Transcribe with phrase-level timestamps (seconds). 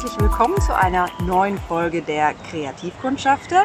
[0.00, 3.64] Herzlich willkommen zu einer neuen Folge der Kreativkundschafter.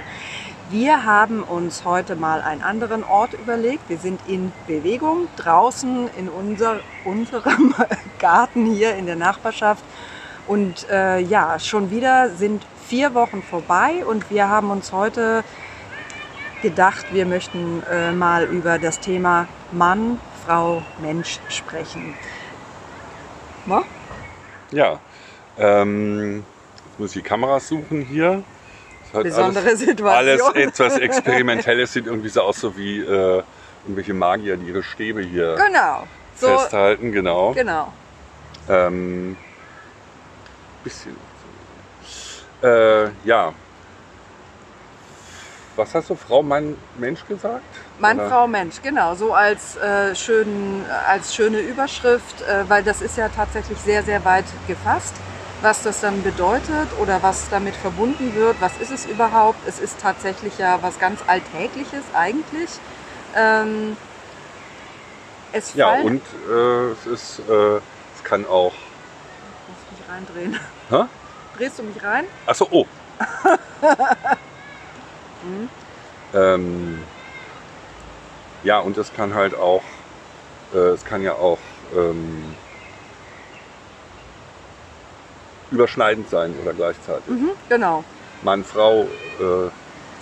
[0.69, 3.87] Wir haben uns heute mal einen anderen Ort überlegt.
[3.87, 7.73] Wir sind in Bewegung draußen in unser, unserem
[8.19, 9.81] Garten hier in der Nachbarschaft.
[10.45, 15.41] Und äh, ja, schon wieder sind vier Wochen vorbei und wir haben uns heute
[16.61, 22.13] gedacht, wir möchten äh, mal über das Thema Mann, Frau, Mensch sprechen.
[23.65, 23.83] Na?
[24.71, 24.99] Ja,
[25.57, 26.43] ähm,
[26.87, 28.43] jetzt muss ich die Kameras suchen hier.
[29.13, 30.07] Besondere alles, Situation.
[30.07, 33.43] Alles etwas Experimentelles, sieht irgendwie so aus, so wie äh,
[33.83, 36.05] irgendwelche Magier, die ihre Stäbe hier Genau.
[36.35, 37.11] So, festhalten.
[37.11, 37.53] Genau.
[37.53, 37.93] genau.
[38.67, 39.37] Ähm,
[40.83, 41.15] bisschen.
[42.61, 43.53] Äh, ja.
[45.75, 47.63] Was hast du, Frau, Mann, Mensch gesagt?
[47.99, 48.29] Mann, Oder?
[48.29, 49.13] Frau, Mensch, genau.
[49.15, 54.23] So als, äh, schönen, als schöne Überschrift, äh, weil das ist ja tatsächlich sehr, sehr
[54.23, 55.13] weit gefasst,
[55.65, 58.55] was das dann bedeutet oder was damit verbunden wird.
[58.61, 59.57] Was ist es überhaupt?
[59.67, 62.69] Es ist tatsächlich ja was ganz Alltägliches eigentlich.
[63.35, 63.97] Ähm,
[65.51, 68.73] es Ja, fallen, und äh, es ist, äh, es kann auch.
[68.73, 70.59] Ich muss mich reindrehen.
[70.91, 71.05] Hä?
[71.57, 72.25] Drehst du mich rein?
[72.45, 72.85] Achso, oh.
[75.43, 75.69] Mhm.
[76.35, 77.03] ähm,
[78.63, 79.83] ja, und es kann halt auch,
[80.75, 81.59] äh, es kann ja auch
[81.95, 82.53] ähm,
[85.75, 87.27] überschneidend sein oder gleichzeitig.
[87.27, 88.03] Mhm, genau.
[88.41, 89.03] Mann, Frau
[89.39, 89.69] äh,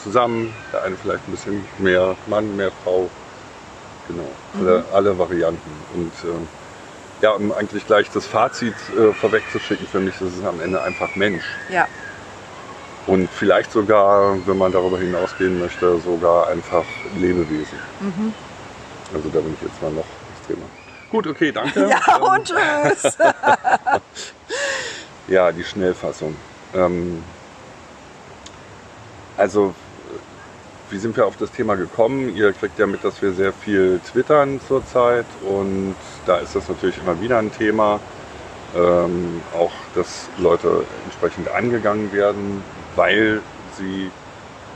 [0.02, 3.10] zusammen, der eine vielleicht ein bisschen mehr Mann, mehr Frau.
[4.08, 4.28] Genau,
[4.60, 5.72] alle, alle Varianten.
[5.94, 6.48] Und ähm,
[7.22, 11.16] ja, um eigentlich gleich das Fazit äh, vorwegzuschicken, für mich ist es am Ende einfach
[11.16, 11.46] Mensch.
[11.70, 11.88] Ja.
[13.08, 16.84] Und vielleicht sogar, wenn man darüber hinausgehen möchte, sogar einfach
[17.16, 17.78] Lebewesen.
[18.00, 18.34] Mhm.
[19.14, 20.06] Also da bin ich jetzt mal noch
[20.36, 20.66] extremer.
[21.10, 21.88] Gut, okay, danke.
[21.90, 22.46] Ja, und
[22.94, 23.18] tschüss.
[25.34, 26.36] Ja, die Schnellfassung.
[26.76, 27.24] Ähm,
[29.36, 29.74] also,
[30.92, 32.36] wie sind wir auf das Thema gekommen?
[32.36, 35.96] Ihr kriegt ja mit, dass wir sehr viel twittern zurzeit und
[36.28, 38.00] da ist das natürlich immer wieder ein Thema.
[38.76, 42.64] Ähm, auch, dass Leute entsprechend angegangen werden,
[42.96, 43.42] weil
[43.76, 44.12] sie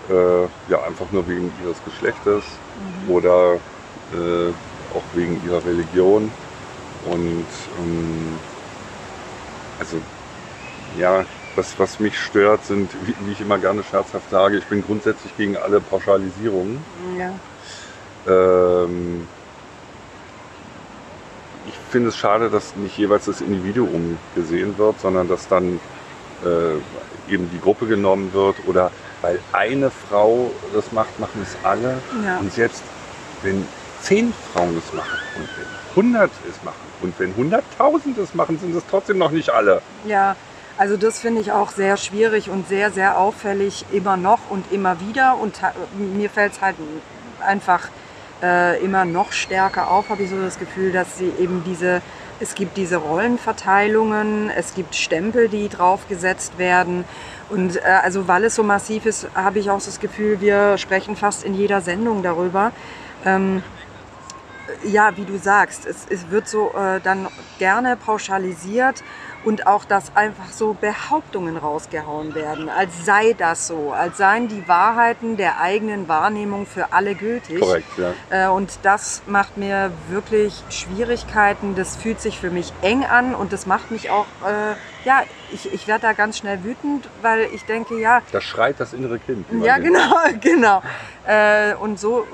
[0.09, 2.44] äh, ja einfach nur wegen ihres Geschlechtes
[3.07, 3.59] oder
[4.12, 4.50] äh,
[4.96, 6.31] auch wegen ihrer Religion.
[7.06, 7.46] Und
[7.79, 8.40] ähm,
[9.79, 9.97] also
[10.97, 11.25] ja,
[11.55, 15.35] was, was mich stört, sind, wie, wie ich immer gerne scherzhaft sage, ich bin grundsätzlich
[15.37, 16.79] gegen alle Pauschalisierungen.
[17.17, 17.31] ja.
[18.27, 19.27] Ähm,
[21.67, 25.79] ich finde es schade, dass nicht jeweils das Individuum gesehen wird, sondern dass dann
[26.43, 31.97] äh, eben die Gruppe genommen wird oder weil eine Frau das macht, machen es alle.
[32.23, 32.37] Ja.
[32.39, 32.83] Und selbst
[33.41, 33.65] wenn
[34.01, 38.75] zehn Frauen es machen und wenn hundert es machen und wenn hunderttausend es machen, sind
[38.75, 39.81] es trotzdem noch nicht alle.
[40.05, 40.35] Ja,
[40.77, 44.99] also das finde ich auch sehr schwierig und sehr, sehr auffällig immer noch und immer
[44.99, 45.38] wieder.
[45.38, 45.59] Und
[45.97, 46.75] mir fällt es halt
[47.39, 47.89] einfach
[48.43, 52.01] äh, immer noch stärker auf, habe ich so das Gefühl, dass sie eben diese,
[52.39, 57.05] es gibt diese Rollenverteilungen, es gibt Stempel, die draufgesetzt werden.
[57.49, 61.16] Und äh, also weil es so massiv ist, habe ich auch das Gefühl, wir sprechen
[61.16, 62.71] fast in jeder Sendung darüber.
[63.25, 63.63] Ähm,
[64.83, 67.27] ja, wie du sagst, es, es wird so äh, dann
[67.57, 69.03] gerne pauschalisiert
[69.43, 74.67] und auch, dass einfach so Behauptungen rausgehauen werden, als sei das so, als seien die
[74.67, 77.59] Wahrheiten der eigenen Wahrnehmung für alle gültig.
[77.59, 78.13] Korrekt, ja.
[78.29, 81.75] Äh, und das macht mir wirklich Schwierigkeiten.
[81.75, 84.75] Das fühlt sich für mich eng an und das macht mich auch, äh,
[85.05, 85.23] ja,
[85.53, 89.19] ich, ich werde da ganz schnell wütend, weil ich denke, ja, Da schreit das innere
[89.19, 89.45] Kind.
[89.63, 89.87] ja, denkt.
[89.93, 90.81] genau, genau.
[91.25, 92.27] Äh, und so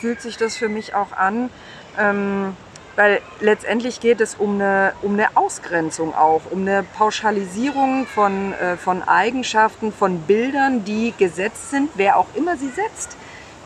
[0.00, 1.50] fühlt sich das für mich auch an,
[1.98, 2.56] ähm,
[2.96, 8.76] weil letztendlich geht es um eine, um eine Ausgrenzung auch, um eine Pauschalisierung von, äh,
[8.76, 13.16] von Eigenschaften, von Bildern, die gesetzt sind, wer auch immer sie setzt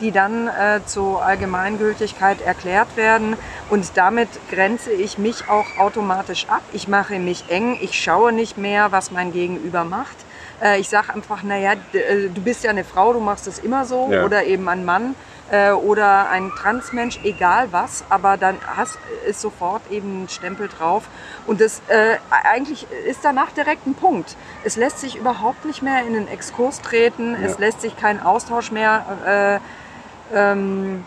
[0.01, 3.37] die dann äh, zur Allgemeingültigkeit erklärt werden.
[3.69, 6.63] Und damit grenze ich mich auch automatisch ab.
[6.73, 10.17] Ich mache mich eng, ich schaue nicht mehr, was mein Gegenüber macht.
[10.61, 13.85] Äh, ich sage einfach, naja, äh, du bist ja eine Frau, du machst es immer
[13.85, 14.09] so.
[14.11, 14.25] Ja.
[14.25, 15.15] Oder eben ein Mann
[15.51, 18.03] äh, oder ein Transmensch, egal was.
[18.09, 21.03] Aber dann hast, ist sofort eben ein Stempel drauf.
[21.45, 24.35] Und das äh, eigentlich ist danach direkt ein Punkt.
[24.63, 27.33] Es lässt sich überhaupt nicht mehr in den Exkurs treten.
[27.33, 27.47] Ja.
[27.47, 29.59] Es lässt sich kein Austausch mehr
[30.33, 31.03] äh, ähm,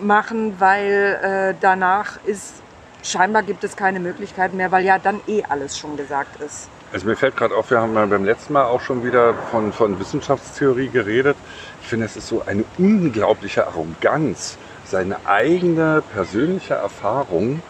[0.00, 2.54] machen, weil äh, danach ist
[3.02, 6.68] scheinbar gibt es keine Möglichkeiten mehr, weil ja dann eh alles schon gesagt ist.
[6.92, 9.98] Also mir fällt gerade auf, wir haben beim letzten Mal auch schon wieder von, von
[9.98, 11.36] Wissenschaftstheorie geredet.
[11.84, 17.62] Ich finde, es ist so eine unglaubliche Arroganz, seine eigene persönliche Erfahrung,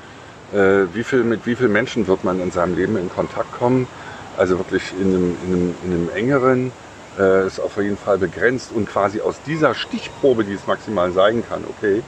[0.53, 3.87] äh, wie viel, mit wie vielen Menschen wird man in seinem Leben in Kontakt kommen
[4.37, 6.73] also wirklich in einem, in einem, in einem engeren,
[7.19, 11.45] äh, ist auf jeden Fall begrenzt und quasi aus dieser Stichprobe, die es maximal sein
[11.49, 12.03] kann, okay,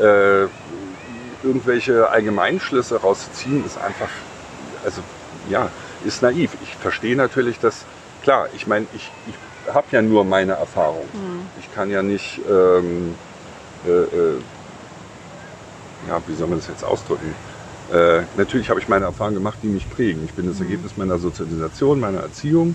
[0.00, 0.46] äh,
[1.42, 4.10] irgendwelche Allgemeinschlüsse rauszuziehen, ist einfach,
[4.84, 5.00] also
[5.48, 5.70] ja,
[6.04, 6.52] ist naiv.
[6.62, 7.84] Ich verstehe natürlich, dass,
[8.22, 9.34] klar, ich meine, ich, ich
[9.72, 11.04] habe ja nur meine Erfahrung.
[11.12, 11.46] Mhm.
[11.58, 13.14] Ich kann ja nicht, ähm,
[13.86, 14.38] äh, äh,
[16.08, 17.34] ja, wie soll man das jetzt ausdrücken?
[17.92, 20.24] Äh, natürlich habe ich meine Erfahrungen gemacht, die mich prägen.
[20.24, 20.64] Ich bin das mhm.
[20.64, 22.74] Ergebnis meiner Sozialisation, meiner Erziehung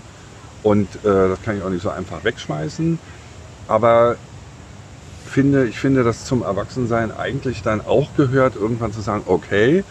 [0.62, 2.98] und äh, das kann ich auch nicht so einfach wegschmeißen.
[3.66, 4.16] Aber
[5.26, 9.84] finde, ich finde, dass zum Erwachsensein eigentlich dann auch gehört, irgendwann zu sagen, okay,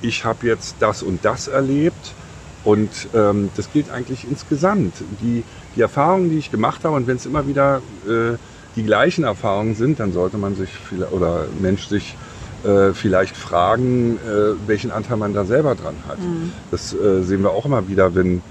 [0.00, 2.14] ich habe jetzt das und das erlebt
[2.64, 4.94] und ähm, das gilt eigentlich insgesamt.
[5.20, 5.44] Die,
[5.74, 8.36] die Erfahrungen, die ich gemacht habe und wenn es immer wieder äh,
[8.76, 10.70] die gleichen Erfahrungen sind, dann sollte man sich
[11.10, 12.16] oder Mensch sich
[12.64, 16.20] äh, vielleicht fragen, äh, welchen Anteil man da selber dran hat.
[16.20, 16.52] Mhm.
[16.70, 18.42] Das äh, sehen wir auch immer wieder, wenn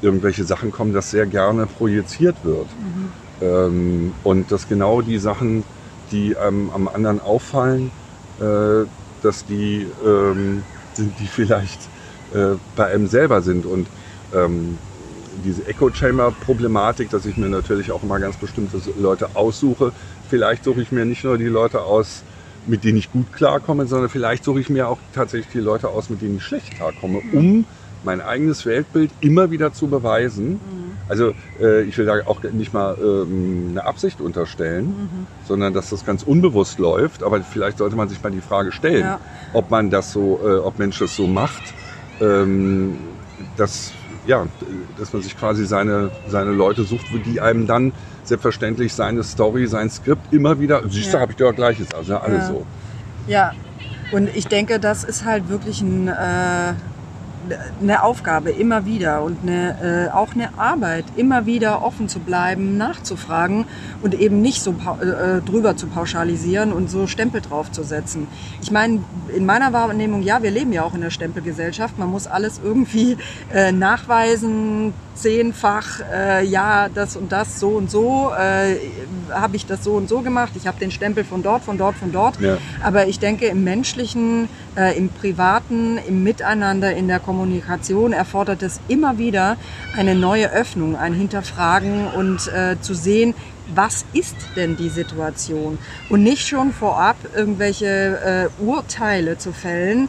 [0.00, 2.68] irgendwelche Sachen kommen, dass sehr gerne projiziert wird.
[2.78, 3.12] Mhm.
[3.40, 5.64] Ähm, und dass genau die Sachen,
[6.10, 7.90] die ähm, am anderen auffallen,
[8.40, 8.86] äh,
[9.22, 10.62] dass die ähm,
[10.94, 11.80] sind, die vielleicht
[12.34, 13.66] äh, bei einem selber sind.
[13.66, 13.86] Und
[14.34, 14.78] ähm,
[15.44, 19.92] diese Echo-Chamber-Problematik, dass ich mir natürlich auch immer ganz bestimmte Leute aussuche.
[20.28, 22.22] Vielleicht suche ich mir nicht nur die Leute aus,
[22.66, 26.10] mit denen ich gut klarkomme, sondern vielleicht suche ich mir auch tatsächlich die Leute aus,
[26.10, 27.64] mit denen ich schlecht klarkomme, um
[28.04, 30.52] mein eigenes Weltbild immer wieder zu beweisen.
[30.52, 30.58] Mhm.
[31.08, 35.26] Also äh, ich will da auch nicht mal ähm, eine Absicht unterstellen, mhm.
[35.46, 37.22] sondern dass das ganz unbewusst läuft.
[37.22, 39.20] Aber vielleicht sollte man sich mal die Frage stellen, ja.
[39.52, 41.62] ob man das so, äh, ob Mensch das so macht,
[42.20, 42.96] ähm,
[43.56, 43.92] dass
[44.26, 44.46] ja,
[44.98, 47.92] dass man sich quasi seine, seine Leute sucht, die einem dann
[48.24, 51.20] selbstverständlich seine Story, sein Skript immer wieder, siehst du, ja.
[51.20, 52.46] habe ich dir gleiches, also ja, alles ja.
[52.48, 52.66] so.
[53.26, 53.52] Ja,
[54.12, 56.74] und ich denke, das ist halt wirklich ein, äh,
[57.80, 62.76] eine Aufgabe immer wieder und eine, äh, auch eine Arbeit, immer wieder offen zu bleiben,
[62.76, 63.66] nachzufragen
[64.02, 68.26] und eben nicht so äh, drüber zu pauschalisieren und so Stempel draufzusetzen.
[68.62, 69.00] Ich meine,
[69.34, 71.98] in meiner Wahrnehmung, ja, wir leben ja auch in der Stempelgesellschaft.
[71.98, 73.16] Man muss alles irgendwie
[73.52, 78.76] äh, nachweisen, zehnfach, äh, ja, das und das, so und so, äh,
[79.30, 80.52] habe ich das so und so gemacht.
[80.56, 82.40] Ich habe den Stempel von dort, von dort, von dort.
[82.40, 82.58] Ja.
[82.82, 88.80] Aber ich denke, im menschlichen, äh, im privaten, im Miteinander, in der Kommunikation erfordert es
[88.88, 89.56] immer wieder
[89.96, 93.34] eine neue Öffnung, ein Hinterfragen und äh, zu sehen,
[93.74, 95.78] was ist denn die Situation?
[96.08, 100.08] Und nicht schon vorab irgendwelche äh, Urteile zu fällen,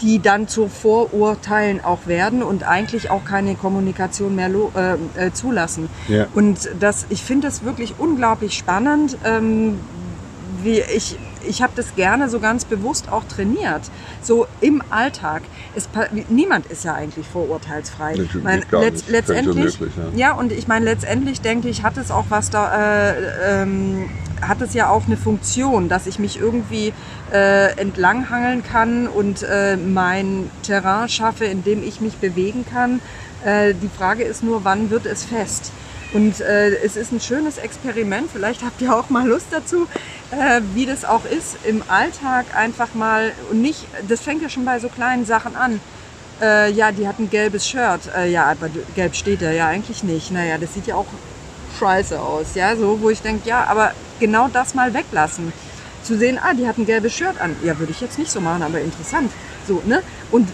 [0.00, 5.88] die dann zu Vorurteilen auch werden und eigentlich auch keine Kommunikation mehr äh, äh, zulassen.
[6.08, 6.26] Ja.
[6.34, 9.78] Und das, ich finde das wirklich unglaublich spannend, ähm,
[10.62, 13.82] wie ich ich habe das gerne so ganz bewusst auch trainiert,
[14.22, 15.42] so im Alltag.
[15.74, 15.88] Es,
[16.28, 18.14] niemand ist ja eigentlich vorurteilsfrei.
[18.14, 20.28] Ich mein, letzt, letztendlich, möglich, ja.
[20.28, 20.32] ja.
[20.34, 24.10] und ich meine, letztendlich denke ich, hat es auch was da, äh, ähm,
[24.40, 26.92] hat es ja auch eine Funktion, dass ich mich irgendwie
[27.32, 33.00] äh, entlanghangeln kann und äh, mein Terrain schaffe, in dem ich mich bewegen kann.
[33.44, 35.72] Äh, die Frage ist nur, wann wird es fest?
[36.14, 38.30] Und äh, es ist ein schönes Experiment.
[38.32, 39.88] Vielleicht habt ihr auch mal Lust dazu,
[40.30, 44.64] äh, wie das auch ist, im Alltag einfach mal und nicht, das fängt ja schon
[44.64, 45.80] bei so kleinen Sachen an.
[46.40, 48.02] Äh, ja, die hat ein gelbes Shirt.
[48.16, 50.30] Äh, ja, aber gelb steht da ja eigentlich nicht.
[50.30, 51.06] Naja, das sieht ja auch
[51.80, 52.54] scheiße aus.
[52.54, 55.52] Ja, so, wo ich denke, ja, aber genau das mal weglassen.
[56.04, 57.56] Zu sehen, ah, die hat ein gelbes Shirt an.
[57.64, 59.32] Ja, würde ich jetzt nicht so machen, aber interessant.
[59.66, 60.00] So, ne?
[60.30, 60.48] Und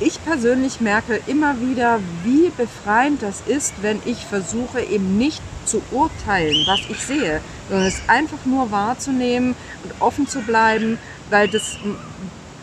[0.00, 5.82] ich persönlich merke immer wieder, wie befreiend das ist, wenn ich versuche eben nicht zu
[5.90, 10.98] urteilen, was ich sehe, sondern es einfach nur wahrzunehmen und offen zu bleiben,
[11.30, 11.76] weil das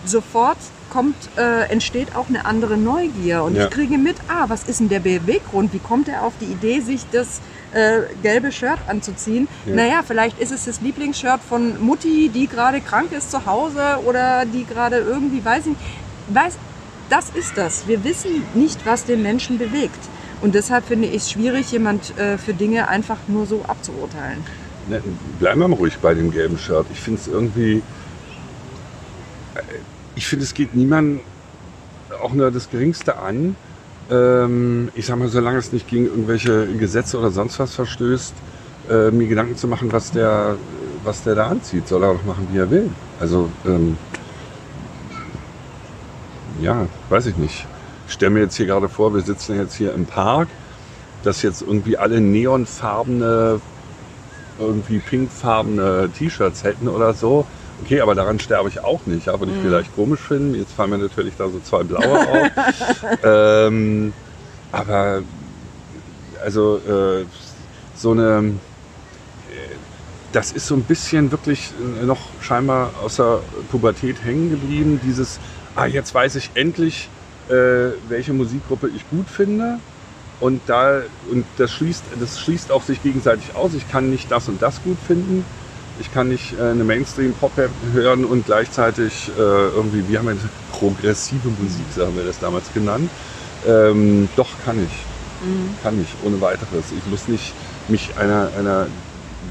[0.06, 0.58] sofort
[0.89, 3.65] kommt, äh, entsteht auch eine andere Neugier und ja.
[3.65, 5.74] ich kriege mit, ah, was ist denn der Beweggrund?
[5.74, 7.42] Wie kommt er auf die Idee, sich das
[7.74, 9.48] äh, gelbe Shirt anzuziehen?
[9.65, 9.75] Ja.
[9.75, 14.46] Naja, vielleicht ist es das Lieblingsshirt von Mutti, die gerade krank ist zu Hause oder
[14.46, 15.82] die gerade irgendwie, weiß ich nicht,
[16.30, 16.54] weiß,
[17.09, 17.88] das ist das.
[17.88, 20.00] Wir wissen nicht, was den Menschen bewegt.
[20.41, 24.43] Und deshalb finde ich es schwierig, jemand äh, für Dinge einfach nur so abzuurteilen.
[24.89, 25.01] Ne,
[25.39, 26.85] bleiben wir mal ruhig bei dem gelben Shirt.
[26.91, 27.77] Ich finde es irgendwie.
[29.55, 29.62] Äh,
[30.15, 31.21] ich finde, es geht niemandem
[32.21, 33.55] auch nur das Geringste an.
[34.09, 38.33] Ähm, ich sage mal, solange es nicht gegen irgendwelche Gesetze oder sonst was verstößt,
[38.89, 40.57] äh, mir Gedanken zu machen, was der,
[41.03, 41.88] was der da anzieht.
[41.88, 42.89] Soll er doch machen, wie er will.
[43.19, 43.50] Also.
[43.65, 43.97] Ähm,
[46.65, 47.67] ja, weiß ich nicht.
[48.07, 50.48] Ich stelle mir jetzt hier gerade vor, wir sitzen jetzt hier im Park,
[51.24, 53.62] dass jetzt irgendwie alle neonfarbene,
[54.60, 57.45] irgendwie pinkfarbene T-Shirts hätten oder so.
[57.84, 59.67] Okay, aber daran sterbe ich auch nicht, ja, würde ich mm.
[59.67, 60.55] vielleicht komisch finden.
[60.55, 62.50] Jetzt fallen mir natürlich da so zwei blaue auf.
[63.24, 64.13] ähm,
[64.72, 65.22] aber
[66.43, 67.25] also äh,
[67.95, 68.53] so eine,
[70.31, 73.39] das ist so ein bisschen wirklich noch scheinbar aus der
[73.72, 75.00] Pubertät hängen geblieben.
[75.03, 75.39] Dieses,
[75.75, 77.10] ah, jetzt weiß ich endlich,
[77.50, 79.79] äh, welche Musikgruppe ich gut finde.
[80.39, 81.01] Und, da,
[81.32, 83.74] und das, schließt, das schließt auch sich gegenseitig aus.
[83.74, 85.46] Ich kann nicht das und das gut finden.
[86.01, 87.53] Ich kann nicht äh, eine Mainstream-Pop
[87.94, 90.44] hören und gleichzeitig äh, irgendwie, wie haben wir das?
[90.79, 93.10] progressive Musik, so haben wir das damals genannt.
[93.67, 95.48] Ähm, doch, kann ich.
[95.48, 95.75] Mhm.
[95.82, 96.91] Kann ich, ohne weiteres.
[96.98, 97.53] Ich muss nicht
[97.88, 98.88] mich einer, einer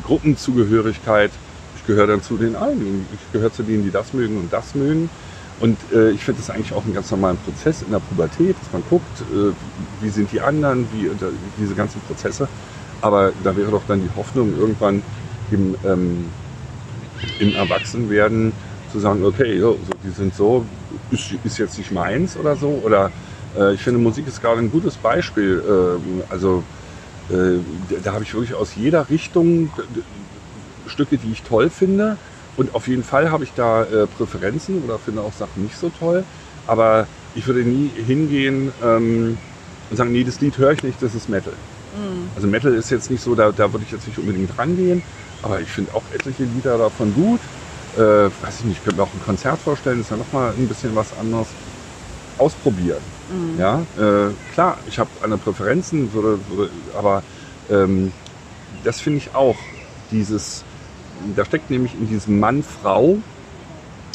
[0.06, 1.30] Gruppenzugehörigkeit,
[1.76, 3.06] ich gehöre dann zu den einen.
[3.12, 5.10] Ich gehöre zu denen, die das mögen und das mögen.
[5.64, 8.70] Und äh, ich finde das eigentlich auch einen ganz normalen Prozess in der Pubertät, dass
[8.70, 9.52] man guckt, äh,
[10.02, 12.48] wie sind die anderen, wie äh, diese ganzen Prozesse.
[13.00, 15.02] Aber da wäre doch dann die Hoffnung, irgendwann
[15.50, 16.28] im, ähm,
[17.38, 18.52] im Erwachsenwerden
[18.92, 20.66] zu sagen, okay, so, die sind so,
[21.10, 22.68] ist, ist, jetzt nicht meins oder so.
[22.84, 23.10] Oder
[23.58, 25.62] äh, ich finde, Musik ist gerade ein gutes Beispiel.
[25.66, 26.62] Äh, also
[27.30, 27.56] äh,
[28.02, 29.70] da habe ich wirklich aus jeder Richtung
[30.86, 32.18] Stücke, die ich toll finde.
[32.56, 35.90] Und auf jeden Fall habe ich da äh, Präferenzen oder finde auch Sachen nicht so
[35.90, 36.26] toll.
[36.64, 39.40] Aber ich würde nie hingehen ähm,
[39.88, 41.56] und sagen, nee, das Lied höre ich nicht, das ist Metal.
[41.92, 42.30] Mhm.
[42.34, 45.04] Also Metal ist jetzt nicht so, da, da würde ich jetzt nicht unbedingt rangehen.
[45.42, 47.50] Aber ich finde auch etliche Lieder davon gut.
[47.92, 50.68] Äh, weiß ich nicht, ich könnte mir auch ein Konzert vorstellen, ist ja nochmal ein
[50.68, 51.56] bisschen was anderes.
[52.36, 53.14] Ausprobieren.
[53.28, 53.58] Mhm.
[53.58, 57.24] Ja, äh, klar, ich habe eine Präferenzen, würde, würde, aber
[57.68, 58.14] ähm,
[58.68, 59.72] das finde ich auch.
[60.10, 60.66] Dieses,
[61.36, 63.18] da steckt nämlich in diesem Mann-Frau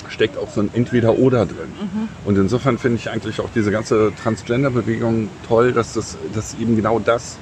[0.10, 1.72] steckt auch so ein Entweder-Oder drin.
[1.79, 2.08] Mhm.
[2.25, 7.00] Und insofern finde ich eigentlich auch diese ganze Transgender-Bewegung toll, dass das dass eben genau
[7.00, 7.38] das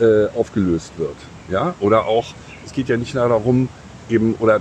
[0.00, 1.16] äh, aufgelöst wird.
[1.48, 1.74] Ja?
[1.80, 2.26] Oder auch,
[2.66, 3.68] es geht ja nicht nur darum,
[4.08, 4.60] eben, oder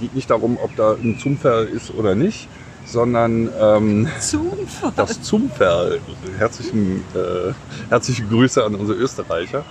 [0.00, 2.48] geht nicht darum, ob da ein Zumpfer ist oder nicht,
[2.84, 4.92] sondern ähm, Zumfer.
[4.96, 5.92] das Zumfer.
[6.38, 7.52] Herzlichen, äh,
[7.88, 9.64] herzliche Grüße an unsere Österreicher.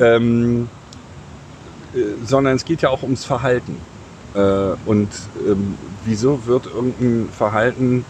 [0.00, 0.83] ähm, äh,
[2.22, 3.76] sondern es geht ja auch ums Verhalten.
[4.34, 5.10] Äh, und
[5.46, 8.04] ähm, wieso wird irgendein Verhalten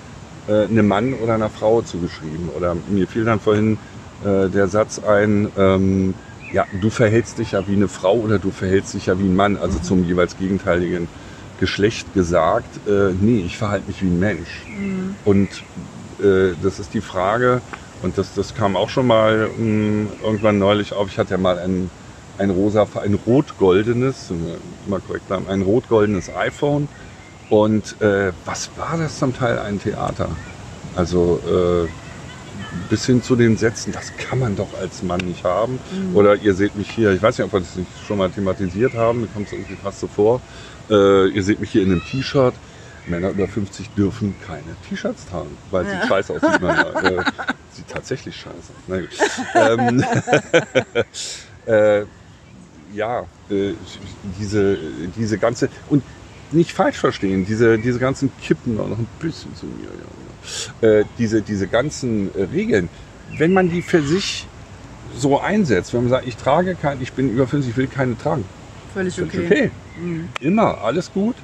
[0.46, 2.48] äh, einem Mann oder einer Frau zugeschrieben?
[2.48, 3.78] Oder mir fiel dann vorhin
[4.24, 6.14] äh, der Satz ein, ähm,
[6.52, 9.36] ja, du verhältst dich ja wie eine Frau oder du verhältst dich ja wie ein
[9.36, 11.08] Mann, also zum jeweils gegenteiligen
[11.58, 14.66] Geschlecht gesagt, äh, nee, ich verhalte mich wie ein Mensch.
[14.68, 15.16] Mhm.
[15.24, 15.48] Und
[16.20, 17.60] äh, das ist die Frage,
[18.02, 21.38] und das, das kam auch schon mal mh, hm, irgendwann neulich auf, ich hatte ja
[21.38, 21.90] mal ein,
[22.38, 24.32] ein rosa, ein rot-goldenes,
[24.86, 26.88] mal korrekt bleiben, ein rot-goldenes iPhone.
[27.50, 29.58] Und äh, was war das zum Teil?
[29.58, 30.28] Ein Theater.
[30.96, 31.88] Also äh,
[32.88, 35.78] bis hin zu den Sätzen, das kann man doch als Mann nicht haben.
[35.92, 36.16] Mhm.
[36.16, 38.94] Oder ihr seht mich hier, ich weiß nicht, ob wir das nicht schon mal thematisiert
[38.94, 40.40] haben, mir kommt es irgendwie fast so vor.
[40.90, 42.54] Äh, ihr seht mich hier in einem T-Shirt.
[43.06, 46.00] Männer über 50 dürfen keine T-Shirts tragen, weil ja.
[46.00, 46.62] sie scheiße aussieht.
[46.62, 47.24] äh,
[47.70, 48.72] sieht tatsächlich scheiße.
[49.54, 50.04] Ähm,
[51.66, 52.04] äh,
[52.94, 53.72] ja, äh,
[54.38, 54.78] diese,
[55.16, 56.02] diese ganze, und
[56.52, 59.84] nicht falsch verstehen, diese, diese ganzen Kippen noch ein bisschen zu mir.
[59.84, 61.00] Ja, ja.
[61.00, 62.88] Äh, diese, diese ganzen äh, Regeln,
[63.38, 64.46] wenn man die für sich
[65.16, 68.16] so einsetzt, wenn man sagt, ich trage kein, ich bin über 50, ich will keine
[68.18, 68.44] tragen.
[68.92, 69.44] Völlig okay.
[69.44, 69.70] okay.
[70.00, 70.28] Mhm.
[70.40, 71.36] Immer, alles gut.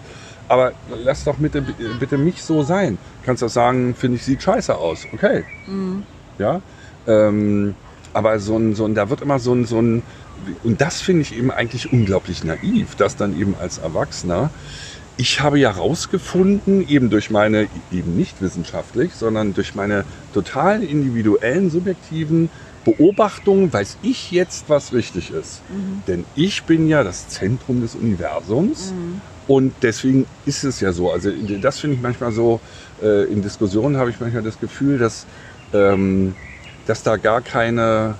[0.48, 0.72] Aber
[1.04, 1.62] lass doch bitte,
[2.00, 2.98] bitte mich so sein.
[3.24, 5.06] Kannst doch sagen, finde ich, sieht scheiße aus.
[5.12, 5.44] Okay.
[5.66, 6.02] Mhm.
[6.38, 6.60] Ja.
[7.06, 7.76] Ähm,
[8.12, 10.02] aber so ein, so ein, da wird immer so ein, so ein,
[10.64, 14.50] und das finde ich eben eigentlich unglaublich naiv, dass dann eben als Erwachsener,
[15.16, 21.70] ich habe ja rausgefunden, eben durch meine, eben nicht wissenschaftlich, sondern durch meine total individuellen,
[21.70, 22.48] subjektiven
[22.84, 25.60] Beobachtung weiß ich jetzt, was richtig ist.
[25.68, 26.02] Mhm.
[26.06, 28.92] Denn ich bin ja das Zentrum des Universums.
[28.92, 29.20] Mhm.
[29.46, 31.10] Und deswegen ist es ja so.
[31.10, 32.60] Also das finde ich manchmal so,
[33.02, 35.26] äh, in Diskussionen habe ich manchmal das Gefühl, dass,
[35.74, 36.34] ähm,
[36.86, 38.16] dass da gar keine,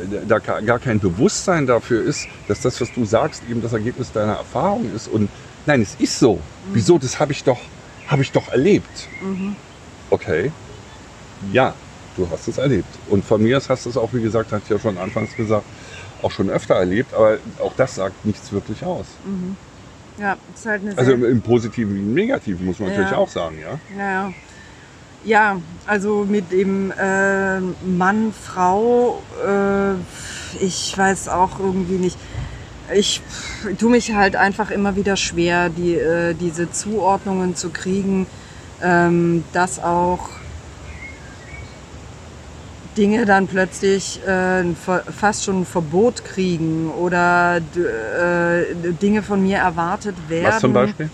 [0.00, 4.12] äh, da gar kein Bewusstsein dafür ist, dass das, was du sagst, eben das Ergebnis
[4.12, 5.08] deiner Erfahrung ist.
[5.08, 5.28] Und
[5.66, 6.34] nein, es ist so.
[6.34, 6.40] Mhm.
[6.72, 6.98] Wieso?
[6.98, 7.60] Das habe ich doch,
[8.08, 9.08] habe ich doch erlebt.
[9.22, 9.56] Mhm.
[10.10, 10.52] Okay.
[11.52, 11.74] Ja,
[12.16, 12.88] du hast es erlebt.
[13.08, 15.34] Und von mir aus hast du es auch, wie gesagt, hatte ich ja schon anfangs
[15.36, 15.64] gesagt,
[16.22, 19.06] auch schon öfter erlebt, aber auch das sagt nichts wirklich aus.
[19.24, 19.56] Mhm.
[20.18, 22.98] Ja, ist halt eine Also im, im Positiven wie im Negativen muss man ja.
[22.98, 23.78] natürlich auch sagen, ja.
[23.98, 24.32] Ja,
[25.24, 29.94] ja also mit dem äh, Mann, Frau, äh,
[30.64, 32.16] ich weiß auch irgendwie nicht.
[32.94, 33.20] Ich
[33.78, 38.26] tue mich halt einfach immer wieder schwer, die, äh, diese Zuordnungen zu kriegen,
[38.82, 40.28] ähm, dass auch
[42.96, 50.16] Dinge dann plötzlich äh, fast schon ein Verbot kriegen oder äh, Dinge von mir erwartet
[50.28, 50.46] werden.
[50.46, 51.10] Was zum Beispiel?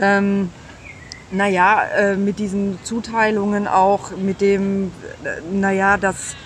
[0.00, 0.50] Ähm,
[1.30, 4.92] naja, äh, mit diesen Zuteilungen auch, mit dem,
[5.24, 6.36] äh, naja, dass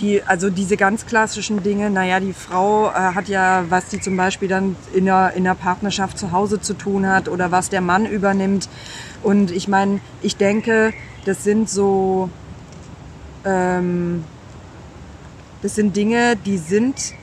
[0.00, 4.16] die, also diese ganz klassischen Dinge, naja, die Frau äh, hat ja, was die zum
[4.16, 7.80] Beispiel dann in der, in der Partnerschaft zu Hause zu tun hat oder was der
[7.80, 8.68] Mann übernimmt.
[9.22, 10.92] Und ich meine, ich denke,
[11.24, 12.28] das sind so,
[13.44, 14.24] ähm,
[15.62, 17.14] das sind Dinge, die sind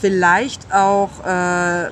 [0.00, 1.90] vielleicht auch äh,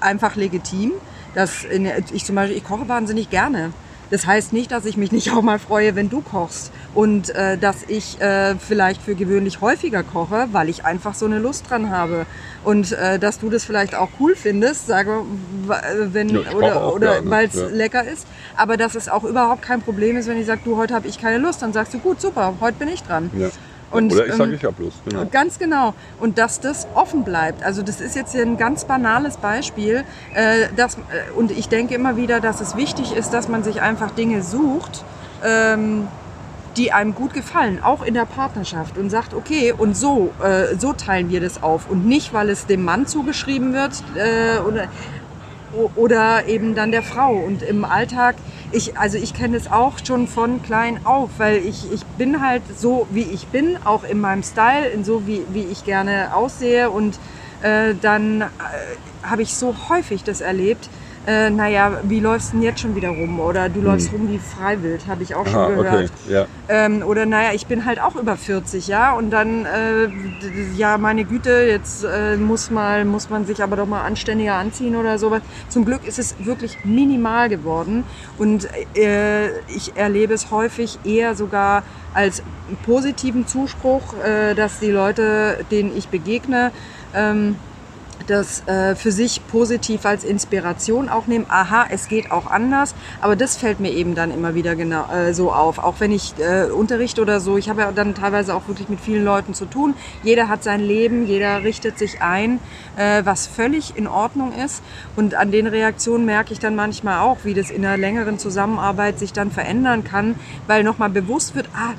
[0.00, 0.92] einfach legitim.
[1.36, 3.72] Dass in, ich zum Beispiel, ich koche wahnsinnig gerne.
[4.10, 6.72] Das heißt nicht, dass ich mich nicht auch mal freue, wenn du kochst.
[6.94, 11.38] Und äh, dass ich äh, vielleicht für gewöhnlich häufiger koche, weil ich einfach so eine
[11.38, 12.24] Lust dran habe.
[12.64, 15.22] Und äh, dass du das vielleicht auch cool findest, sage,
[16.12, 17.66] wenn, ja, oder, oder weil es ja.
[17.66, 18.26] lecker ist.
[18.56, 21.20] Aber dass es auch überhaupt kein Problem ist, wenn ich sage, du, heute habe ich
[21.20, 23.30] keine Lust, dann sagst du, gut, super, heute bin ich dran.
[23.36, 23.50] Ja.
[23.90, 24.98] Und, Oder ich sage, ähm, ich habe Lust.
[25.08, 25.26] Genau.
[25.30, 25.94] Ganz genau.
[26.20, 27.62] Und dass das offen bleibt.
[27.62, 30.04] Also das ist jetzt hier ein ganz banales Beispiel.
[30.34, 30.98] Äh, dass, äh,
[31.36, 35.04] und ich denke immer wieder, dass es wichtig ist, dass man sich einfach Dinge sucht,
[35.44, 36.08] ähm,
[36.76, 40.92] die einem gut gefallen, auch in der Partnerschaft und sagt, okay, und so, äh, so
[40.92, 41.88] teilen wir das auf.
[41.88, 44.88] Und nicht, weil es dem Mann zugeschrieben wird äh, oder,
[45.94, 47.34] oder eben dann der Frau.
[47.34, 48.36] Und im Alltag,
[48.72, 52.62] ich, also ich kenne es auch schon von klein auf, weil ich, ich bin halt
[52.78, 56.90] so, wie ich bin, auch in meinem Style, in so wie, wie ich gerne aussehe.
[56.90, 57.18] Und
[57.62, 58.46] äh, dann äh,
[59.22, 60.88] habe ich so häufig das erlebt,
[61.26, 63.40] äh, naja, wie läufst du denn jetzt schon wieder rum?
[63.40, 64.20] Oder du läufst hm.
[64.20, 66.12] rum wie Freiwild, habe ich auch schon Aha, gehört.
[66.24, 66.46] Okay, ja.
[66.68, 69.12] ähm, oder naja, ich bin halt auch über 40, ja.
[69.12, 70.08] Und dann, äh,
[70.76, 74.94] ja, meine Güte, jetzt äh, muss, mal, muss man sich aber doch mal anständiger anziehen
[74.94, 75.42] oder sowas.
[75.68, 78.04] Zum Glück ist es wirklich minimal geworden.
[78.38, 81.82] Und äh, ich erlebe es häufig eher sogar
[82.14, 82.42] als
[82.84, 86.70] positiven Zuspruch, äh, dass die Leute, denen ich begegne,
[87.14, 87.56] ähm,
[88.26, 91.46] das äh, für sich positiv als Inspiration auch nehmen.
[91.48, 92.94] Aha, es geht auch anders.
[93.20, 95.78] Aber das fällt mir eben dann immer wieder genau äh, so auf.
[95.78, 97.56] Auch wenn ich äh, unterrichte oder so.
[97.56, 99.94] Ich habe ja dann teilweise auch wirklich mit vielen Leuten zu tun.
[100.22, 102.58] Jeder hat sein Leben, jeder richtet sich ein,
[102.96, 104.82] äh, was völlig in Ordnung ist.
[105.14, 109.18] Und an den Reaktionen merke ich dann manchmal auch, wie das in einer längeren Zusammenarbeit
[109.18, 110.34] sich dann verändern kann,
[110.66, 111.94] weil nochmal bewusst wird, ah,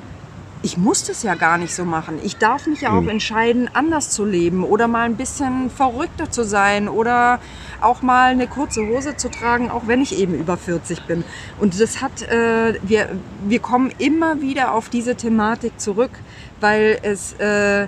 [0.62, 2.18] ich muss das ja gar nicht so machen.
[2.24, 3.08] Ich darf mich ja auch hm.
[3.08, 7.40] entscheiden, anders zu leben oder mal ein bisschen verrückter zu sein oder
[7.80, 11.24] auch mal eine kurze Hose zu tragen, auch wenn ich eben über 40 bin.
[11.60, 13.10] Und das hat, äh, wir,
[13.46, 16.10] wir kommen immer wieder auf diese Thematik zurück,
[16.60, 17.86] weil es äh,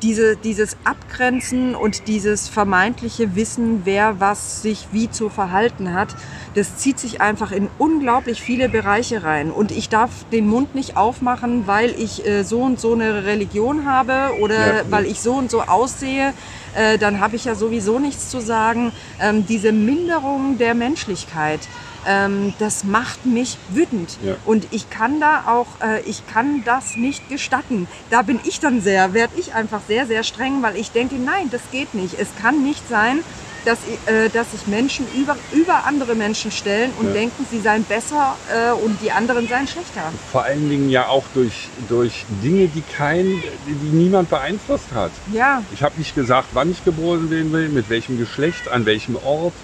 [0.00, 6.14] diese, dieses Abgrenzen und dieses vermeintliche Wissen, wer was sich wie zu verhalten hat,
[6.54, 9.50] das zieht sich einfach in unglaublich viele Bereiche rein.
[9.50, 13.86] Und ich darf den Mund nicht aufmachen, weil ich äh, so und so eine Religion
[13.86, 16.32] habe oder ja, weil ich so und so aussehe.
[16.74, 18.92] Äh, dann habe ich ja sowieso nichts zu sagen.
[19.20, 21.60] Ähm, diese Minderung der Menschlichkeit,
[22.06, 24.18] ähm, das macht mich wütend.
[24.22, 24.36] Ja.
[24.44, 27.88] Und ich kann da auch, äh, ich kann das nicht gestatten.
[28.10, 31.48] Da bin ich dann sehr, werde ich einfach sehr, sehr streng, weil ich denke, nein,
[31.50, 32.18] das geht nicht.
[32.18, 33.20] Es kann nicht sein,
[33.64, 37.12] dass, äh, dass sich Menschen über, über andere Menschen stellen und ja.
[37.12, 40.12] denken, sie seien besser äh, und die anderen seien schlechter.
[40.30, 43.26] Vor allen Dingen ja auch durch, durch Dinge, die kein,
[43.66, 45.12] die niemand beeinflusst hat.
[45.32, 45.62] Ja.
[45.72, 49.54] Ich habe nicht gesagt, wann ich geboren werden will, mit welchem Geschlecht, an welchem Ort.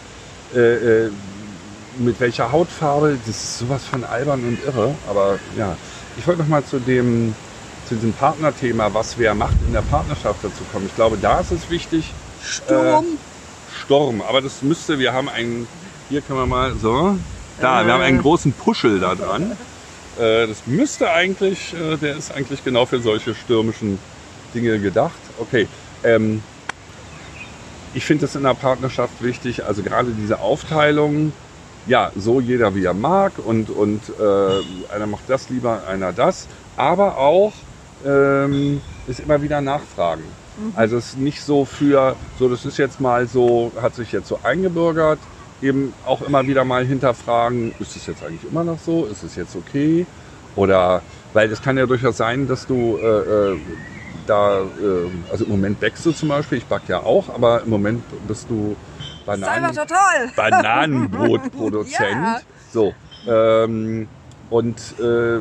[0.54, 1.10] Äh, äh
[1.98, 4.94] mit welcher Hautfarbe, das ist sowas von albern und irre.
[5.08, 5.76] Aber ja,
[6.16, 7.34] ich wollte noch mal zu dem,
[7.88, 10.86] zu diesem Partnerthema, was wer macht in der Partnerschaft dazu kommen.
[10.86, 12.12] Ich glaube, da ist es wichtig.
[12.42, 13.04] Sturm.
[13.04, 14.22] Äh, Sturm.
[14.22, 15.66] Aber das müsste, wir haben einen,
[16.08, 17.16] hier können wir mal, so,
[17.60, 19.52] da, wir haben einen großen Puschel da dran.
[20.18, 23.98] Äh, das müsste eigentlich, äh, der ist eigentlich genau für solche stürmischen
[24.54, 25.18] Dinge gedacht.
[25.38, 25.68] Okay.
[26.04, 26.42] Ähm,
[27.94, 31.32] ich finde es in der Partnerschaft wichtig, also gerade diese Aufteilung,
[31.86, 36.48] ja, so jeder wie er mag und, und äh, einer macht das lieber, einer das.
[36.76, 37.52] Aber auch
[38.04, 40.22] ähm, ist immer wieder nachfragen.
[40.56, 40.72] Mhm.
[40.74, 44.28] Also es ist nicht so für, so das ist jetzt mal so, hat sich jetzt
[44.28, 45.18] so eingebürgert,
[45.60, 49.34] eben auch immer wieder mal hinterfragen, ist es jetzt eigentlich immer noch so, ist es
[49.34, 50.06] jetzt okay?
[50.54, 53.56] Oder, weil es kann ja durchaus sein, dass du äh, äh,
[54.26, 57.70] da, äh, also im Moment backst du zum Beispiel, ich back ja auch, aber im
[57.70, 58.76] Moment bist du
[59.28, 59.76] Bananen,
[60.36, 62.00] Bananenbrotproduzent.
[62.00, 62.40] ja.
[62.72, 62.94] So.
[63.26, 64.08] Ähm,
[64.48, 65.40] und äh,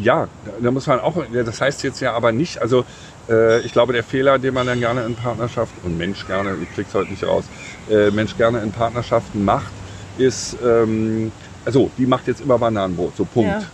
[0.00, 0.28] ja,
[0.60, 2.84] da muss man auch, das heißt jetzt ja aber nicht, also
[3.28, 6.70] äh, ich glaube, der Fehler, den man dann gerne in Partnerschaft und Mensch gerne, ich
[6.70, 7.46] krieg's heute nicht raus,
[7.88, 9.72] äh, Mensch gerne in Partnerschaften macht,
[10.16, 11.32] ist, ähm,
[11.64, 13.62] also die macht jetzt immer Bananenbrot, so Punkt.
[13.62, 13.66] Ja.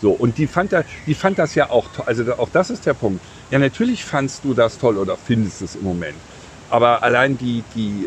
[0.00, 2.04] So, und die fand, da, die fand das ja auch toll.
[2.06, 3.24] Also auch das ist der Punkt.
[3.50, 6.22] Ja, natürlich fandst du das toll oder findest es im Moment.
[6.70, 8.06] Aber allein die, die,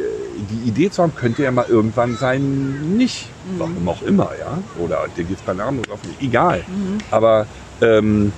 [0.49, 3.29] die Idee zu haben, könnte ja mal irgendwann sein, nicht.
[3.43, 3.59] Mhm.
[3.59, 4.59] Warum auch immer, ja.
[4.79, 6.21] Oder dir geht's Bananen oder nicht.
[6.21, 6.63] Egal.
[6.67, 6.99] Mhm.
[7.09, 7.47] Aber
[7.81, 8.31] ähm,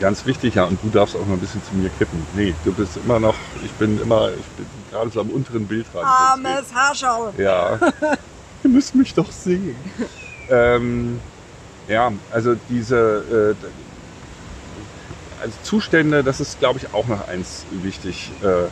[0.00, 2.26] ganz wichtig, ja, und du darfst auch noch ein bisschen zu mir kippen.
[2.34, 6.06] Nee, du bist immer noch, ich bin immer, ich bin gerade so am unteren Bildrand.
[6.06, 7.32] Armes Haarschau.
[7.36, 7.78] Ja,
[8.64, 9.76] ihr müsst mich doch sehen.
[10.50, 11.20] ähm,
[11.88, 13.66] ja, also diese äh,
[15.42, 18.32] also Zustände, das ist, glaube ich, auch noch eins wichtig.
[18.42, 18.68] Äh,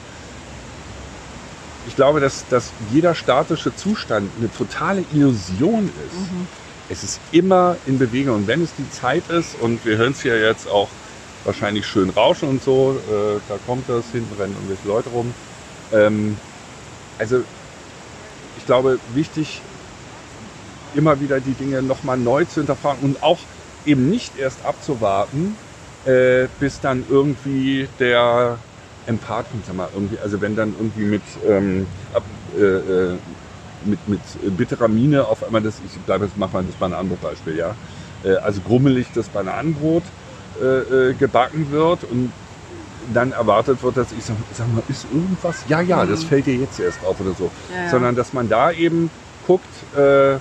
[1.87, 6.33] ich glaube, dass, dass jeder statische Zustand eine totale Illusion ist.
[6.33, 6.47] Mhm.
[6.91, 8.37] Es ist immer in Bewegung.
[8.37, 10.89] Und wenn es die Zeit ist, und wir hören es ja jetzt auch
[11.45, 15.33] wahrscheinlich schön rauschen und so, äh, da kommt das, hinten rennen irgendwelche Leute rum.
[15.93, 16.37] Ähm,
[17.19, 17.43] also
[18.57, 19.63] ich glaube, wichtig,
[20.95, 23.41] immer wieder die Dinge nochmal neu zu hinterfragen und auch
[23.85, 25.57] eben nicht erst abzuwarten,
[26.05, 28.59] äh, bis dann irgendwie der
[29.07, 32.23] Empath kommt, sag mal, irgendwie, also wenn dann irgendwie mit, ähm, ab,
[32.57, 33.19] äh, äh
[33.87, 37.75] mit, mit bitterer Miene auf einmal das, ich bleibe jetzt, mach mal das Bananenbrot-Beispiel, ja.
[38.25, 40.03] Äh, also grummelig das Bananenbrot
[40.61, 40.65] äh,
[41.11, 42.33] äh, gebacken wird und
[43.13, 45.65] dann erwartet wird, dass ich sage, sag mal, ist irgendwas?
[45.69, 46.29] Ja, ja, das mhm.
[46.29, 47.51] fällt dir jetzt erst auf oder so.
[47.71, 47.91] Ja, ja.
[47.91, 49.11] Sondern dass man da eben
[49.47, 50.39] guckt, äh,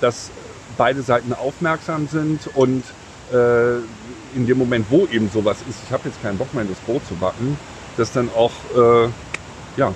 [0.00, 0.30] dass
[0.76, 2.84] beide Seiten aufmerksam sind und
[4.36, 7.06] in dem Moment, wo eben sowas ist, ich habe jetzt keinen Bock mehr, das Brot
[7.06, 7.56] zu backen,
[7.96, 9.08] das dann auch äh,
[9.76, 9.92] ja,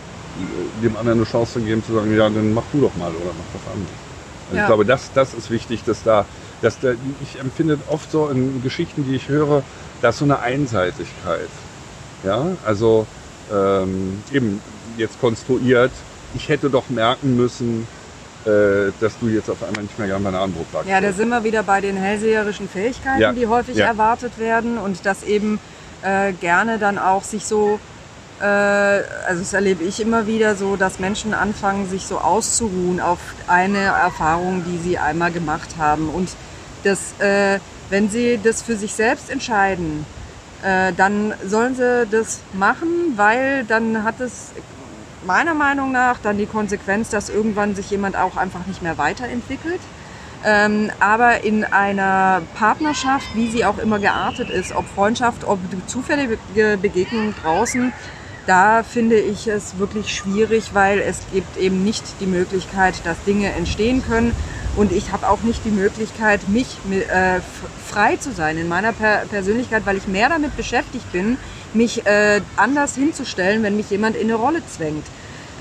[0.82, 3.32] dem anderen eine Chance zu geben, zu sagen, ja, dann mach du doch mal oder
[3.37, 3.92] mach was anderes.
[4.46, 4.62] Also ja.
[4.62, 6.24] Ich glaube, das, das ist wichtig, dass da,
[6.62, 9.62] dass da, ich empfinde oft so in Geschichten, die ich höre,
[10.00, 11.48] da ist so eine Einseitigkeit.
[12.24, 13.06] Ja, also
[13.52, 14.61] ähm, eben
[14.96, 15.92] jetzt konstruiert,
[16.34, 17.87] ich hätte doch merken müssen,
[18.44, 20.88] äh, dass du jetzt auf einmal nicht mehr gern Bananenbrot backst.
[20.88, 23.32] Ja, da sind wir wieder bei den hellseherischen Fähigkeiten, ja.
[23.32, 23.87] die häufig ja.
[23.87, 25.58] erwartet werden und dass eben
[26.02, 27.80] äh, gerne dann auch sich so,
[28.44, 33.79] also das erlebe ich immer wieder so, dass Menschen anfangen, sich so auszuruhen auf eine
[33.79, 36.09] Erfahrung, die sie einmal gemacht haben.
[36.09, 36.31] Und
[36.85, 37.59] das, äh,
[37.90, 40.07] wenn sie das für sich selbst entscheiden,
[40.62, 44.51] äh, dann sollen sie das machen, weil dann hat es
[45.27, 49.81] meiner Meinung nach dann die Konsequenz, dass irgendwann sich jemand auch einfach nicht mehr weiterentwickelt.
[50.44, 56.38] Ähm, aber in einer Partnerschaft, wie sie auch immer geartet ist, ob Freundschaft, ob zufällige
[56.81, 57.92] Begegnungen draußen,
[58.48, 63.52] da finde ich es wirklich schwierig, weil es gibt eben nicht die Möglichkeit, dass Dinge
[63.52, 64.34] entstehen können.
[64.74, 67.40] Und ich habe auch nicht die Möglichkeit, mich äh,
[67.87, 71.37] frei zu sein in meiner per Persönlichkeit, weil ich mehr damit beschäftigt bin,
[71.74, 75.04] mich äh, anders hinzustellen, wenn mich jemand in eine Rolle zwängt.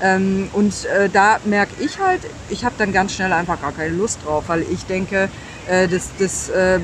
[0.00, 3.94] Ähm, und äh, da merke ich halt, ich habe dann ganz schnell einfach gar keine
[3.94, 5.28] Lust drauf, weil ich denke,
[5.68, 6.80] äh, dass, dass, äh,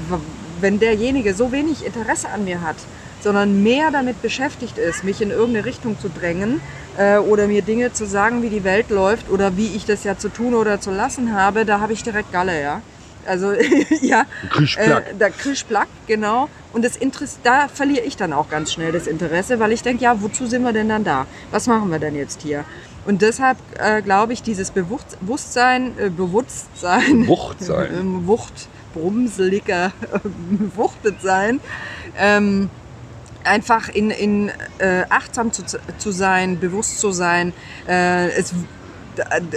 [0.60, 2.76] wenn derjenige so wenig Interesse an mir hat,
[3.24, 6.60] sondern mehr damit beschäftigt ist, mich in irgendeine Richtung zu drängen
[6.98, 10.16] äh, oder mir Dinge zu sagen, wie die Welt läuft oder wie ich das ja
[10.18, 12.82] zu tun oder zu lassen habe, da habe ich direkt Galle, ja.
[13.26, 13.52] Also
[14.02, 14.26] ja,
[14.76, 16.50] äh, da Krischplack, genau.
[16.74, 20.04] Und das Interesse, da verliere ich dann auch ganz schnell das Interesse, weil ich denke,
[20.04, 21.26] ja, wozu sind wir denn dann da?
[21.50, 22.64] Was machen wir denn jetzt hier?
[23.06, 29.92] Und deshalb äh, glaube ich, dieses Bewusstsein, äh, Bewusstsein, Wuchtsein, Wucht, brumseliger,
[30.76, 31.60] wuchtet sein,
[32.18, 32.68] ähm,
[33.44, 35.62] einfach in, in äh, achtsam zu,
[35.98, 37.52] zu sein, bewusst zu sein.
[37.86, 38.54] Äh, es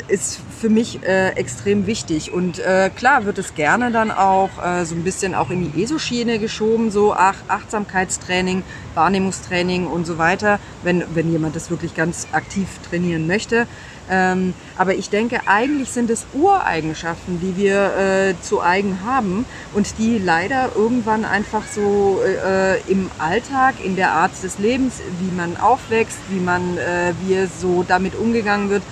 [0.07, 2.31] ist für mich äh, extrem wichtig.
[2.31, 5.83] Und äh, klar wird es gerne dann auch äh, so ein bisschen auch in die
[5.83, 12.27] ESO-Schiene geschoben, so Ach Achtsamkeitstraining, Wahrnehmungstraining und so weiter, wenn, wenn jemand das wirklich ganz
[12.31, 13.67] aktiv trainieren möchte.
[14.09, 19.97] Ähm, aber ich denke, eigentlich sind es Ureigenschaften, die wir äh, zu eigen haben und
[19.97, 25.57] die leider irgendwann einfach so äh, im Alltag, in der Art des Lebens, wie man
[25.57, 28.83] aufwächst, wie man, äh, wie so damit umgegangen wird,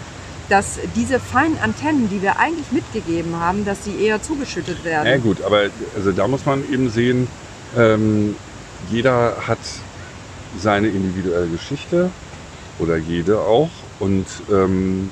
[0.50, 5.08] dass diese feinen Antennen, die wir eigentlich mitgegeben haben, dass sie eher zugeschüttet werden.
[5.08, 7.28] Ja gut, aber also da muss man eben sehen,
[7.76, 8.36] ähm,
[8.92, 9.58] jeder hat
[10.60, 12.12] seine individuelle Geschichte
[12.80, 15.12] oder jede auch und ähm,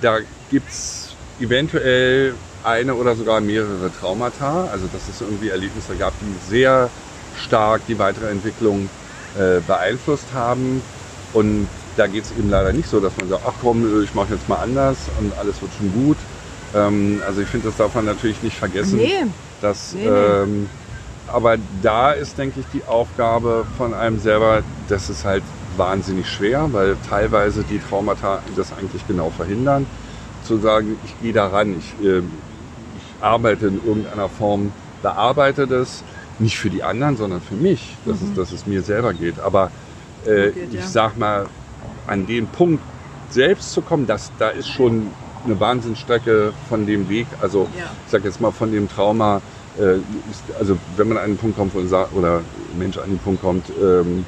[0.00, 0.18] da
[0.50, 6.50] gibt es eventuell eine oder sogar mehrere Traumata, also dass es irgendwie Erlebnisse gab, die
[6.50, 6.90] sehr
[7.46, 8.88] stark die weitere Entwicklung
[9.36, 10.82] äh, beeinflusst haben
[11.32, 14.32] und da geht es eben leider nicht so, dass man sagt, ach komm, ich mache
[14.32, 16.16] jetzt mal anders und alles wird schon gut.
[16.74, 18.98] Ähm, also ich finde, das darf man natürlich nicht vergessen.
[18.98, 19.26] Nee.
[19.60, 20.10] Dass, nee, nee.
[20.10, 20.68] Ähm,
[21.26, 25.42] aber da ist, denke ich, die Aufgabe von einem selber, das ist halt
[25.78, 29.86] wahnsinnig schwer, weil teilweise die Traumata das eigentlich genau verhindern.
[30.44, 36.04] Zu sagen, ich gehe da ran, ich, äh, ich arbeite in irgendeiner Form, bearbeite das,
[36.38, 38.28] nicht für die anderen, sondern für mich, dass, mhm.
[38.28, 39.40] es, dass es mir selber geht.
[39.40, 39.70] Aber
[40.24, 40.86] äh, geht, ich ja.
[40.86, 41.46] sag mal,
[42.06, 42.82] an den Punkt
[43.30, 45.08] selbst zu kommen, das, da ist schon
[45.44, 47.84] eine Wahnsinnsstrecke von dem Weg, also ja.
[48.04, 49.40] ich sag jetzt mal von dem Trauma
[49.78, 49.98] äh,
[50.58, 54.24] also wenn man an einen Punkt kommt, oder ein Mensch an den Punkt kommt, ähm,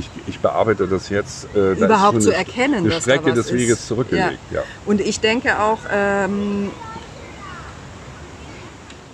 [0.00, 3.30] ich, ich bearbeite das jetzt, äh, da Überhaupt ist zu erkennen, eine dass da Strecke
[3.30, 3.86] was des Weges ist.
[3.88, 4.38] zurückgelegt.
[4.50, 4.62] Ja.
[4.86, 6.70] Und ich denke auch, ähm,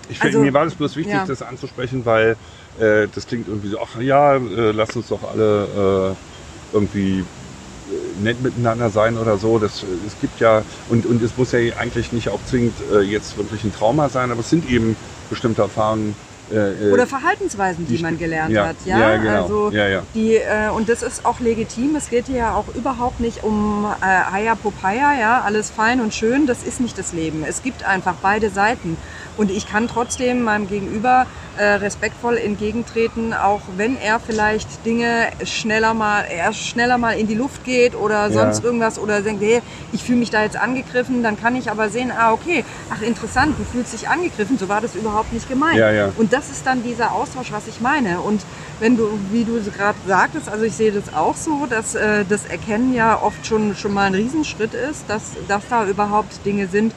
[0.09, 1.27] Ich, Also, mir war das bloß wichtig, ja.
[1.27, 2.37] das anzusprechen, weil
[2.79, 8.23] äh, das klingt irgendwie so, ach ja, äh, lass uns doch alle äh, irgendwie äh,
[8.23, 9.59] nett miteinander sein oder so.
[9.59, 13.01] Das, äh, es gibt ja, und, und es muss ja eigentlich nicht auch zwingend äh,
[13.01, 14.97] jetzt wirklich ein Trauma sein, aber es sind eben
[15.29, 16.15] bestimmte Erfahrungen.
[16.51, 18.77] Äh, äh, oder Verhaltensweisen, die die- man gelernt ja, hat.
[18.85, 19.43] Ja, ja, genau.
[19.43, 21.97] also Ja, die äh, und das ist auch legitim.
[21.97, 26.15] Es geht hier ja auch überhaupt nicht um äh, Haya Popaya, ja, alles fein und
[26.15, 26.47] schön.
[26.47, 27.45] Das ist nicht das Leben.
[27.47, 28.97] Es gibt einfach beide Seiten.
[29.37, 31.27] Und ich kann trotzdem meinem Gegenüber
[31.59, 37.35] äh, respektvoll entgegentreten, auch wenn er vielleicht Dinge schneller mal, er schneller mal in die
[37.35, 39.61] Luft geht oder sonst irgendwas oder denkt, hey,
[39.93, 43.55] ich fühle mich da jetzt angegriffen, dann kann ich aber sehen, ah, okay, ach interessant,
[43.59, 45.77] du fühlst dich angegriffen, so war das überhaupt nicht gemeint.
[46.17, 48.21] Und das ist dann dieser Austausch, was ich meine.
[48.21, 48.43] Und
[48.79, 52.45] wenn du, wie du gerade sagtest, also ich sehe das auch so, dass äh, das
[52.45, 56.93] Erkennen ja oft schon, schon mal ein Riesenschritt ist, dass, dass da überhaupt Dinge sind,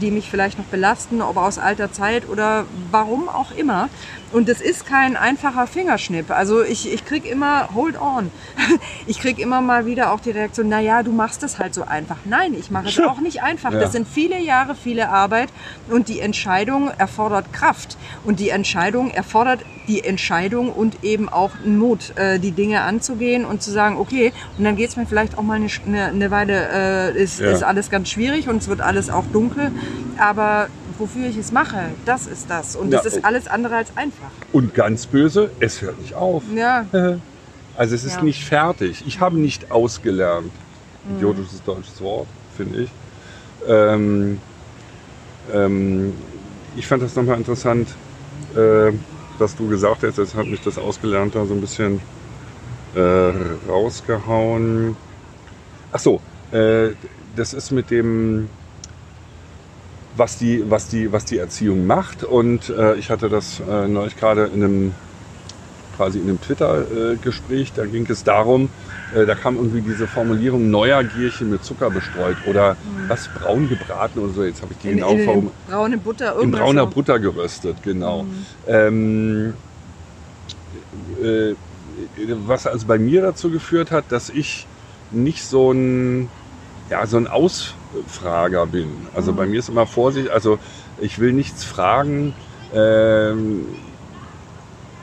[0.00, 3.88] die mich vielleicht noch belasten, ob aus alter Zeit oder warum auch immer.
[4.32, 6.30] Und es ist kein einfacher Fingerschnipp.
[6.30, 8.30] Also ich, ich krieg immer, hold on,
[9.06, 12.16] ich krieg immer mal wieder auch die Reaktion, naja, du machst es halt so einfach.
[12.24, 13.72] Nein, ich mache es auch nicht einfach.
[13.72, 13.78] Ja.
[13.80, 15.48] Das sind viele Jahre, viele Arbeit
[15.88, 17.96] und die Entscheidung erfordert Kraft.
[18.24, 23.62] Und die Entscheidung erfordert die Entscheidung und eben auch Mut, äh, die Dinge anzugehen und
[23.62, 27.12] zu sagen, okay, und dann geht es mir vielleicht auch mal eine, eine, eine Weile,
[27.14, 27.52] äh, ist, Ja.
[27.52, 29.65] ist alles ganz schwierig und es wird alles auch dunkel,
[30.18, 32.76] aber wofür ich es mache, das ist das.
[32.76, 34.30] Und Ja, das ist alles andere als einfach.
[34.52, 36.42] Und ganz böse, es hört nicht auf.
[36.54, 36.86] Ja,
[37.78, 38.20] Also es ist Ja.
[38.20, 38.26] Mhm.
[38.26, 39.04] nicht fertig.
[39.06, 40.50] Ich habe nicht ausgelernt.
[41.16, 42.26] Idiotisches deutsches Wort,
[42.56, 42.90] finde ich.
[43.68, 44.38] Ähm,
[45.52, 46.14] ähm,
[46.76, 47.88] ich fand das nochmal interessant,
[48.54, 48.92] äh,
[49.38, 52.00] dass du gesagt hast, jetzt hat mich das ausgelernt da so ein bisschen
[52.94, 53.32] äh,
[53.68, 54.96] rausgehauen.
[55.92, 56.20] Ach so,
[56.52, 56.90] äh,
[57.36, 58.48] das ist mit dem,
[60.16, 62.24] was die, was die, was die Erziehung macht.
[62.24, 64.94] Und äh, ich hatte das äh, neulich gerade in einem
[65.96, 68.68] quasi in einem Twitter-Gespräch, da ging es darum,
[69.14, 72.76] äh, da kam irgendwie diese Formulierung neuer Gierchen mit Zucker bestreut oder
[73.08, 75.98] was braun gebraten oder so, jetzt habe ich die in, genau in, vor in braune
[75.98, 76.90] Butter, in brauner so.
[76.90, 78.24] Butter geröstet, genau.
[78.24, 78.46] Mhm.
[78.66, 79.54] Ähm,
[81.22, 81.54] äh,
[82.46, 84.66] was also bei mir dazu geführt hat, dass ich
[85.10, 86.28] nicht so ein,
[86.88, 89.08] ja, so ein Ausfrager bin.
[89.12, 89.36] Also Mhm.
[89.36, 90.58] bei mir ist immer Vorsicht, also
[90.96, 92.36] ich will nichts fragen.
[92.70, 93.76] Ähm,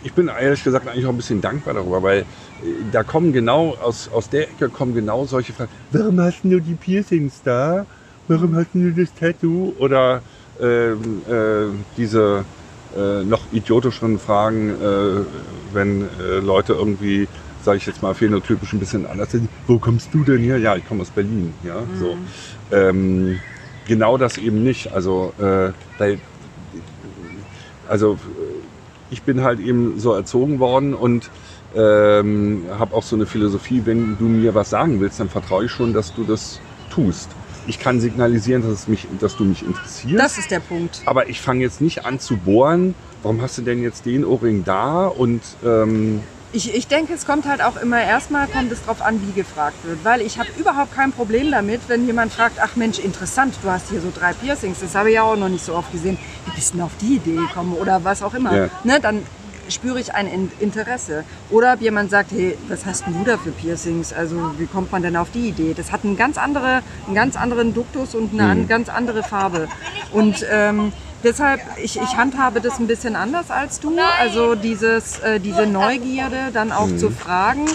[0.01, 2.27] ich bin ehrlich gesagt eigentlich auch ein bisschen dankbar darüber, weil
[2.59, 5.71] äh, da kommen genau, aus, aus der Ecke kommen genau solche Fragen.
[5.89, 7.87] Warum hast du die Piercings da?
[8.27, 9.73] Warum hast du das Tattoo?
[9.77, 10.23] Oder
[10.59, 12.47] ähm, äh, diese
[12.91, 15.25] äh, noch idiotischeren Fragen, äh,
[15.73, 17.29] wenn äh, Leute irgendwie,
[17.63, 19.49] sage ich jetzt mal, phänotypisch ein bisschen anders sind.
[19.67, 20.57] Wo kommst du denn her?
[20.57, 21.53] Ja, ich komme aus Berlin.
[21.63, 22.17] Ja, so.
[22.71, 23.39] Ähm,
[23.87, 24.93] genau das eben nicht.
[24.93, 26.19] Also, äh, weil,
[27.87, 28.17] also
[29.09, 31.29] ich bin halt eben so erzogen worden und
[31.75, 35.71] ähm, habe auch so eine Philosophie, wenn du mir was sagen willst, dann vertraue ich
[35.71, 36.59] schon, dass du das
[36.93, 37.29] tust.
[37.65, 40.21] Ich kann signalisieren, dass, mich, dass du mich interessierst.
[40.21, 41.01] Das ist der Punkt.
[41.05, 42.93] aber ich fange jetzt nicht an zu bohren.
[43.21, 45.07] Warum hast du denn jetzt den Ohrring da?
[45.07, 46.19] Und ähm,
[46.55, 49.75] Ich, ich denke, es kommt halt auch immer erstmal kommt es drauf an, wie gefragt
[49.83, 50.05] wird.
[50.05, 53.89] Weil ich habe überhaupt kein Problem damit, wenn jemand fragt, ach Mensch, interessant, du hast
[53.89, 56.17] hier so drei Piercings, das habe ich ja auch noch nicht so oft gesehen.
[56.45, 58.55] Wie bist du denn auf die Idee gekommen oder was auch immer?
[58.55, 58.69] Ja.
[58.83, 59.23] Ne, dann
[59.67, 61.23] spüre ich ein In- Interesse.
[61.49, 64.13] Oder jemand sagt, hey, was hast denn du da für Piercings?
[64.13, 65.73] Also wie kommt man denn auf die Idee?
[65.75, 69.67] Das hat einen ganz, andere, einen ganz anderen Duktus und eine an- ganz andere Farbe.
[70.11, 73.89] Und ähm, deshalb, ich, ich handhabe das ein bisschen anders als du.
[74.19, 77.65] Also dieses, äh, diese Neugierde dann auch zu fragen.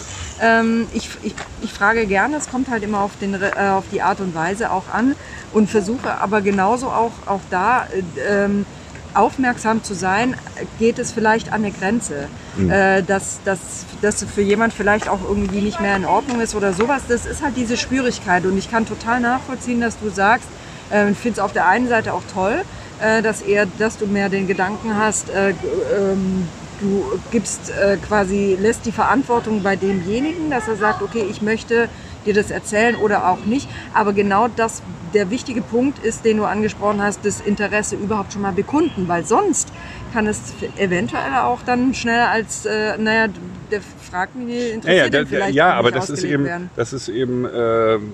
[0.40, 4.02] Ähm, ich, ich, ich frage gerne, es kommt halt immer auf, den, äh, auf die
[4.02, 5.14] Art und Weise auch an
[5.52, 8.66] und versuche aber genauso auch, auch da äh, ähm,
[9.14, 10.36] aufmerksam zu sein,
[10.78, 12.28] geht es vielleicht an eine Grenze,
[12.68, 16.72] äh, dass, dass, dass für jemand vielleicht auch irgendwie nicht mehr in Ordnung ist oder
[16.72, 17.02] sowas.
[17.08, 20.48] Das ist halt diese Schwierigkeit und ich kann total nachvollziehen, dass du sagst,
[20.92, 22.62] äh, ich finde es auf der einen Seite auch toll,
[23.00, 26.48] äh, dass eher, dass du mehr den Gedanken hast, äh, ähm,
[26.80, 31.88] du gibst äh, quasi, lässt die Verantwortung bei demjenigen, dass er sagt, okay, ich möchte
[32.26, 33.68] dir das erzählen oder auch nicht.
[33.94, 34.82] Aber genau das,
[35.14, 39.24] der wichtige Punkt ist, den du angesprochen hast, das Interesse überhaupt schon mal bekunden, weil
[39.24, 39.72] sonst
[40.12, 40.40] kann es
[40.76, 43.26] eventuell auch dann schneller als, äh, naja,
[43.70, 43.80] der
[44.10, 46.70] fragt mich, ja, interessiert ja, ihn da, vielleicht ja aber das ist eben, werden.
[46.76, 48.12] das ist eben, ähm,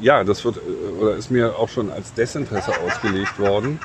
[0.00, 3.78] ja, das wird äh, oder ist mir auch schon als Desinteresse ausgelegt worden.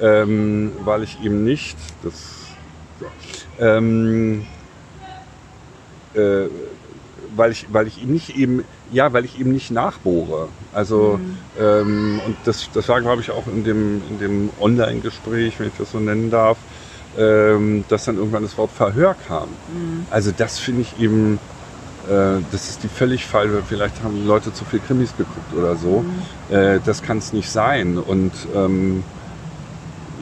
[0.00, 2.56] Ähm, weil ich ihm nicht, das,
[2.98, 3.06] so,
[3.58, 4.46] ähm,
[6.14, 6.48] äh,
[7.30, 10.48] weil ich, weil ich ihm nicht eben, ja, weil ich ihm nicht nachbohre.
[10.72, 11.36] Also Mhm.
[11.60, 15.76] ähm, und das, das war, glaube ich, auch in dem, in dem Online-Gespräch, wenn ich
[15.76, 16.58] das so nennen darf,
[17.16, 19.48] ähm, dass dann irgendwann das Wort Verhör kam.
[19.66, 20.06] Mhm.
[20.10, 21.40] Also das finde ich eben,
[22.08, 25.76] äh, das ist die völlig falsche, vielleicht haben die Leute zu viel Krimis geguckt oder
[25.76, 26.02] so.
[26.02, 26.54] Mhm.
[26.54, 27.98] Äh, das kann es nicht sein.
[27.98, 29.04] Und ähm,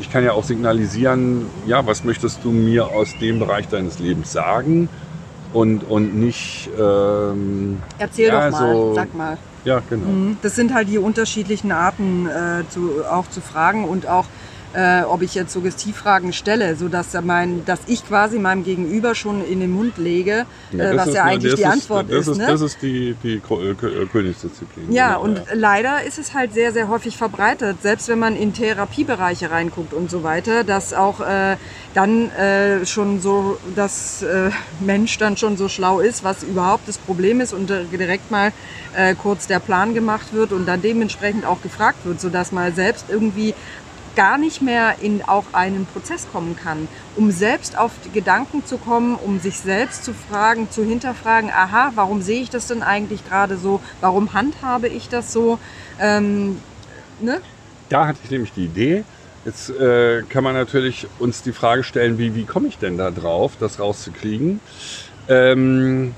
[0.00, 4.32] ich kann ja auch signalisieren, ja, was möchtest du mir aus dem Bereich deines Lebens
[4.32, 4.88] sagen?
[5.52, 9.38] Und, und nicht, ähm, Erzähl Ja, doch mal, so- sag mal.
[9.64, 10.06] ja, genau.
[10.06, 10.36] Mhm.
[10.42, 14.26] Das sind halt die unterschiedlichen Arten, äh, zu, auch zu fragen und auch,
[14.76, 19.42] äh, ob ich jetzt Suggestivfragen stelle, sodass er mein, dass ich quasi meinem Gegenüber schon
[19.42, 22.28] in den Mund lege, Ja, äh, was ist ja eine- eigentlich die Antwort das ist.
[22.28, 22.46] ist ne?
[22.46, 24.92] Das ist die, äh, äh, Königsdisziplin.
[24.92, 28.52] Ja, Genau, und leider ist es halt sehr, sehr häufig verbreitet, selbst wenn man in
[28.52, 31.56] Therapiebereiche reinguckt und so weiter, dass auch äh,
[31.94, 36.98] dann äh, schon so, dass äh, Mensch dann schon so schlau ist, was überhaupt das
[36.98, 38.52] Problem ist und äh, direkt mal
[38.94, 43.06] äh, kurz der Plan gemacht wird und dann dementsprechend auch gefragt wird, sodass man selbst
[43.08, 43.54] irgendwie
[44.16, 49.14] gar nicht mehr in auch einen Prozess kommen kann, um selbst auf Gedanken zu kommen,
[49.14, 53.56] um sich selbst zu fragen, zu hinterfragen, aha, warum sehe ich das denn eigentlich gerade
[53.56, 55.58] so, warum handhabe ich das so,
[56.00, 56.60] ähm,
[57.20, 57.40] ne?
[57.88, 59.04] Da hatte ich nämlich die Idee.
[59.44, 63.12] Jetzt äh, kann man natürlich uns die Frage stellen, wie, wie komme ich denn da
[63.12, 64.60] drauf, das rauszukriegen?
[65.28, 66.14] Ähm,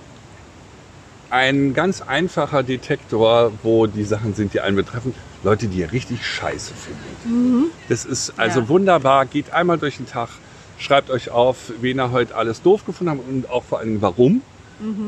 [1.30, 6.24] ein ganz einfacher Detektor, wo die Sachen sind, die einen betreffen, Leute, die ihr richtig
[6.26, 7.70] scheiße findet.
[7.88, 8.68] Das ist also Ja.
[8.68, 9.26] wunderbar.
[9.26, 10.40] Geht einmal durch den Tag,
[10.76, 14.42] schreibt euch auf, wen ihr heute alles doof gefunden habt und auch vor allem warum.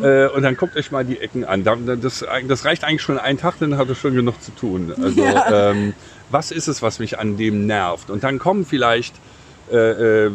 [0.02, 1.62] Äh, und dann guckt euch mal die Ecken an.
[1.62, 4.92] Da- Das, das reicht eigentlich schon einen Tag, dann hat es schon genug zu tun.
[5.00, 5.70] Also Ja.
[5.70, 5.94] ähm,
[6.28, 8.10] was ist es, was mich an dem nervt?
[8.10, 9.20] Und dann kommen vielleicht
[9.70, 10.30] äh, äh,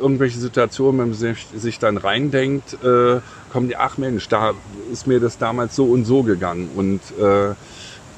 [0.00, 3.20] irgendwelche Situationen, wenn man sich, sich dann reindenkt, äh,
[3.52, 4.52] kommen die, ach Mensch, da
[4.92, 7.54] ist mir das damals so und so gegangen und äh,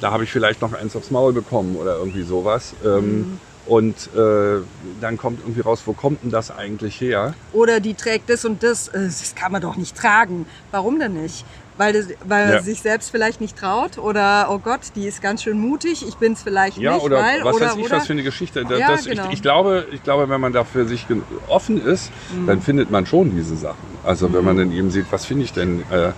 [0.01, 2.75] da habe ich vielleicht noch eins aufs Maul bekommen oder irgendwie sowas.
[2.85, 4.61] Ähm, Und äh,
[5.01, 7.33] dann kommt irgendwie raus, wo kommt denn das eigentlich her?
[7.55, 10.45] Oder die trägt das und das, äh, das kann man doch nicht tragen.
[10.71, 11.47] Warum denn nicht?
[11.77, 12.55] Weil, das, weil Ja.
[12.55, 16.17] er sich selbst vielleicht nicht traut oder, oh Gott, die ist ganz schön mutig, ich
[16.19, 18.23] bin es vielleicht Ja, nicht, oder weil, was oder, weiß ich, oder, was für eine
[18.23, 18.65] Geschichte.
[18.65, 19.27] Das, Ja, das, genau.
[19.27, 21.07] ich, ich, glaube, ich glaube, wenn man da für sich
[21.49, 22.13] offen ist,
[22.47, 23.99] dann findet man schon diese Sachen.
[24.05, 26.13] Also wenn man dann eben sieht, was finde ich denn äh,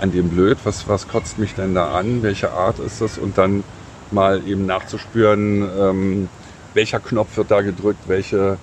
[0.00, 3.36] an dem blöd, was, was kotzt mich denn da an, welche Art ist das und
[3.36, 3.64] dann
[4.10, 6.28] mal eben nachzuspüren, ähm,
[6.74, 8.58] welcher Knopf wird da gedrückt, welche,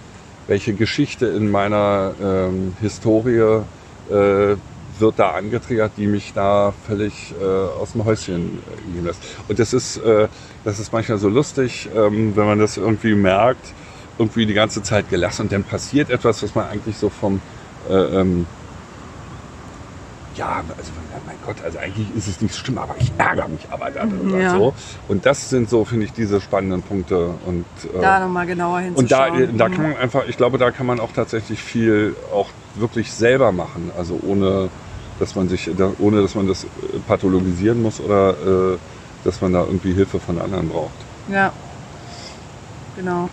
[0.47, 3.63] welche Geschichte in meiner ähm, Historie
[4.09, 4.55] äh,
[4.99, 9.21] wird da angetriggert, die mich da völlig äh, aus dem Häuschen äh, gehen lässt.
[9.47, 10.27] Und das ist, äh,
[10.65, 13.73] das ist manchmal so lustig, ähm, wenn man das irgendwie merkt,
[14.17, 17.39] irgendwie die ganze Zeit gelassen und dann passiert etwas, was man eigentlich so vom
[17.89, 18.45] äh, ähm,
[20.35, 20.91] ja, also
[21.25, 24.51] mein Gott, also eigentlich ist es nicht schlimm, aber ich ärgere mich aber darüber Ja.
[24.51, 24.73] so.
[25.07, 27.33] Und das sind so, finde ich, diese spannenden Punkte.
[27.45, 29.57] Und, äh, da nochmal genauer und da, hinzuschauen.
[29.57, 29.73] da Mhm.
[29.73, 33.91] kann man einfach, ich glaube, da kann man auch tatsächlich viel auch wirklich selber machen.
[33.97, 34.69] Also ohne,
[35.19, 36.67] dass man sich, da, ohne dass man das äh,
[37.07, 38.77] pathologisieren muss oder äh,
[39.23, 40.91] dass man da irgendwie Hilfe von anderen braucht.
[41.29, 41.51] Ja,
[42.95, 43.29] genau.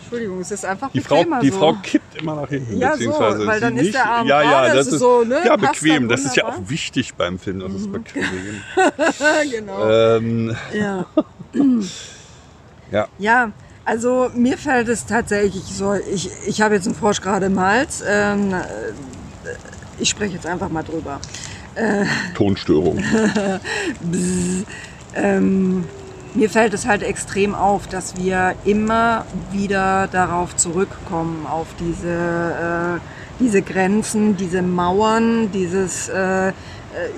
[0.00, 1.58] Entschuldigung, es ist einfach Die Frau, bequemer die so.
[1.58, 2.76] Frau kippt immer nach hinten.
[2.78, 4.92] Ja, so, beziehungsweise weil sie dann ist nicht, der Arm ja, ja, das es ist
[4.94, 6.08] ist so, ne, ja bequem.
[6.08, 8.24] Das ist ja auch wichtig beim Film, dass es bequem
[9.50, 9.88] genau.
[9.88, 11.06] ähm, Ja.
[12.90, 13.08] Ja.
[13.18, 13.52] Ja,
[13.86, 18.04] also mir fällt es tatsächlich so, ich, ich habe jetzt einen Frosch gerade im Hals.
[18.06, 18.64] Ähm, äh,
[19.98, 21.20] ich spreche jetzt einfach mal drüber.
[22.34, 23.02] Tonstörung.
[25.14, 25.84] Ähm,
[26.34, 33.42] mir fällt es halt extrem auf, dass wir immer wieder darauf zurückkommen, auf diese, äh,
[33.42, 36.52] diese Grenzen, diese Mauern, dieses äh, äh,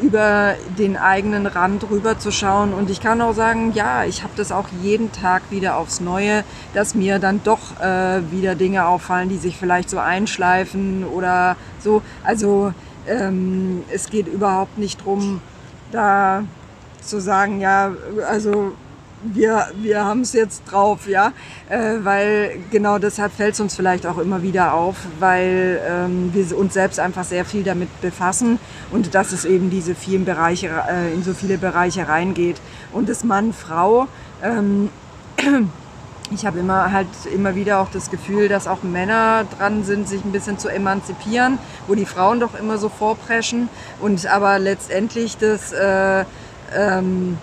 [0.02, 2.72] über den eigenen Rand rüber zu schauen.
[2.72, 6.44] Und ich kann auch sagen, ja, ich habe das auch jeden Tag wieder aufs Neue,
[6.74, 12.02] dass mir dann doch äh, wieder Dinge auffallen, die sich vielleicht so einschleifen oder so.
[12.22, 12.72] Also
[13.06, 15.40] ähm, es geht überhaupt nicht drum,
[15.90, 16.44] da
[17.00, 17.92] zu sagen, ja,
[18.28, 18.72] also
[19.24, 21.32] wir, wir haben es jetzt drauf, ja,
[21.68, 26.56] äh, weil genau deshalb fällt es uns vielleicht auch immer wieder auf, weil ähm, wir
[26.56, 28.58] uns selbst einfach sehr viel damit befassen
[28.92, 32.60] und dass es eben diese vielen Bereiche, äh, in so viele Bereiche reingeht.
[32.92, 34.06] Und das Mann, Frau,
[34.42, 34.90] ähm,
[36.30, 40.24] ich habe immer halt immer wieder auch das Gefühl, dass auch Männer dran sind, sich
[40.24, 43.68] ein bisschen zu emanzipieren, wo die Frauen doch immer so vorpreschen
[44.00, 46.24] und aber letztendlich das äh,
[46.76, 47.38] ähm,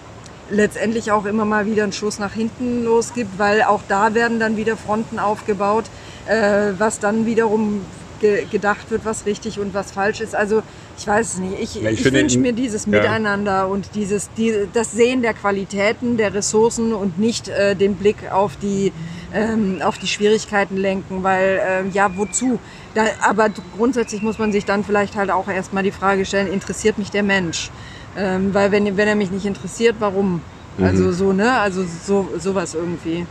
[0.52, 4.58] letztendlich auch immer mal wieder einen Schuss nach hinten losgibt, weil auch da werden dann
[4.58, 5.86] wieder Fronten aufgebaut,
[6.28, 7.82] äh, was dann wiederum
[8.20, 10.36] ge gedacht wird, was richtig und was falsch ist.
[10.36, 10.62] Also
[10.98, 11.60] ich weiß es nicht.
[11.60, 12.92] Ich, Ja, ich ich, wünsche mir dieses ja.
[12.92, 18.32] Miteinander und dieses, die, das Sehen der Qualitäten, der Ressourcen und nicht äh, den Blick
[18.32, 18.94] auf die,
[19.34, 22.60] ähm, auf die Schwierigkeiten lenken, weil ähm, ja, wozu?
[22.94, 26.98] Da, aber grundsätzlich muss man sich dann vielleicht halt auch erstmal die Frage stellen, interessiert
[26.98, 27.72] mich der Mensch?
[28.18, 30.42] Ähm, weil wenn, wenn er mich nicht interessiert, warum?
[30.78, 30.84] Mhm.
[30.84, 31.60] Also so, ne?
[31.60, 33.26] Also so, sowas irgendwie.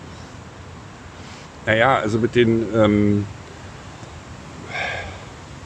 [1.66, 3.26] Naja, also mit den, ähm,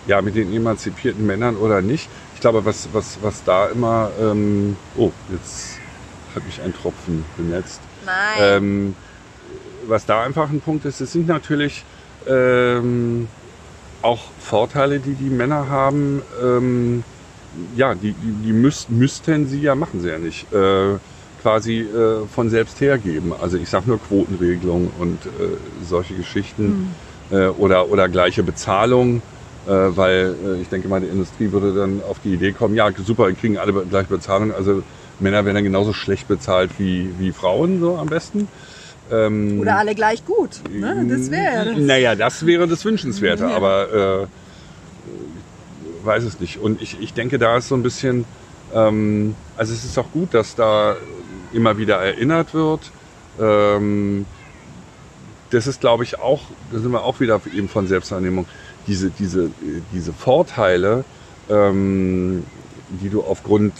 [0.06, 2.08] ja, mit den emanzipierten Männern oder nicht.
[2.34, 5.78] Ich glaube, was, was, was da immer, ähm, oh, jetzt
[6.34, 7.80] hat mich ein Tropfen benetzt.
[8.04, 8.38] Nein.
[8.40, 8.96] Ähm,
[9.86, 11.84] was da einfach ein Punkt ist, es sind natürlich
[12.26, 13.28] ähm,
[14.02, 16.22] auch Vorteile, die die Männer haben.
[17.76, 20.98] Ja, die, die, die müß, müssten sie ja, machen sie ja nicht, äh,
[21.42, 23.32] quasi äh, von selbst hergeben.
[23.40, 26.94] Also ich sage nur Quotenregelung und äh, solche Geschichten
[27.30, 29.22] äh, oder, oder gleiche Bezahlung.
[29.66, 33.28] Äh, weil ich denke mal, die Industrie würde dann auf die Idee kommen, ja super,
[33.28, 34.52] wir kriegen alle gleiche Bezahlung.
[34.52, 34.82] Also
[35.20, 38.48] Männer werden dann genauso schlecht bezahlt wie, wie Frauen so am besten.
[39.10, 40.60] Ähm, Oder alle gleich gut.
[40.70, 41.06] Ne?
[41.08, 41.78] Das wäre ja.
[41.78, 43.56] Naja, das wäre das Wünschenswerte, Ja.
[43.56, 44.26] aber äh,
[46.04, 46.58] weiß es nicht.
[46.58, 48.24] Und ich, ich denke, da ist so ein bisschen,
[48.72, 50.96] ähm, also es ist auch gut, dass da
[51.52, 52.90] immer wieder erinnert wird.
[53.40, 54.26] Ähm,
[55.50, 56.42] das ist, glaube ich, auch,
[56.72, 58.46] da sind wir auch wieder eben von Selbstwahrnehmung,
[58.86, 59.50] diese, diese,
[59.92, 61.04] diese Vorteile,
[61.48, 62.44] ähm,
[62.88, 63.72] die du aufgrund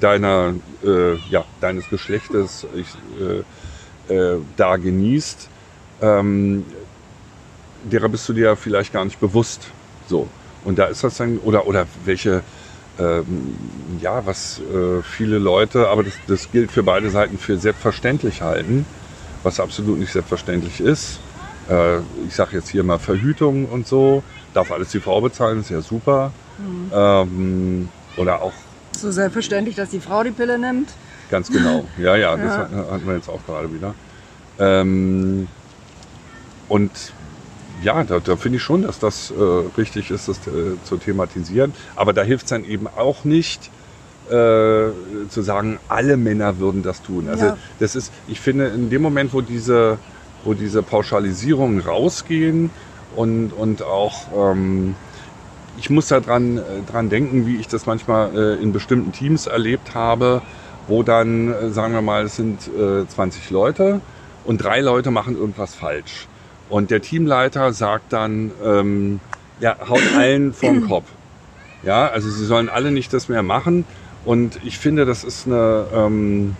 [0.00, 2.86] deiner, äh, ja, deines Geschlechtes ich,
[4.08, 5.48] äh, äh, da genießt,
[6.02, 6.64] ähm,
[7.84, 9.68] derer bist du dir vielleicht gar nicht bewusst.
[10.08, 10.28] So.
[10.66, 12.42] Und da ist das dann, oder, oder welche,
[12.98, 18.42] ähm, ja, was äh, viele Leute, aber das, das gilt für beide Seiten für selbstverständlich
[18.42, 18.84] halten,
[19.44, 21.20] was absolut nicht selbstverständlich ist.
[21.70, 25.70] Äh, ich sage jetzt hier mal Verhütung und so, darf alles die Frau bezahlen, ist
[25.70, 26.32] ja super.
[26.92, 28.54] Ähm, oder auch
[28.96, 30.88] So selbstverständlich, dass die Frau die Pille nimmt.
[31.30, 31.84] Ganz genau.
[31.98, 32.58] Ja, ja, das Ja.
[32.58, 33.94] hat- hatten wir jetzt auch gerade wieder.
[34.58, 35.46] Ähm,
[36.68, 36.90] und
[37.82, 39.34] ja, da, da finde ich schon, dass das äh,
[39.76, 41.74] richtig ist, das äh, zu thematisieren.
[41.94, 43.70] Aber da hilft es dann eben auch nicht,
[44.26, 44.30] äh,
[45.28, 47.28] zu sagen, alle Männer würden das tun.
[47.28, 47.58] Also Ja.
[47.78, 49.98] das ist, ich finde, in dem Moment, wo diese,
[50.44, 52.70] wo diese Pauschalisierungen rausgehen
[53.14, 54.96] und, und auch ähm,
[55.78, 59.46] ich muss da dran, äh, dran denken, wie ich das manchmal äh, in bestimmten Teams
[59.46, 60.42] erlebt habe,
[60.88, 64.00] wo dann, äh, sagen wir mal, es sind äh, 20 Leute
[64.44, 66.28] und drei Leute machen irgendwas falsch.
[66.68, 69.20] Und der Teamleiter sagt dann, ähm,
[69.60, 71.06] ja, haut allen vom Kopf.
[71.82, 73.84] Ja, also sie sollen alle nicht das mehr machen.
[74.24, 76.56] Und ich finde, das ist eine, ähm,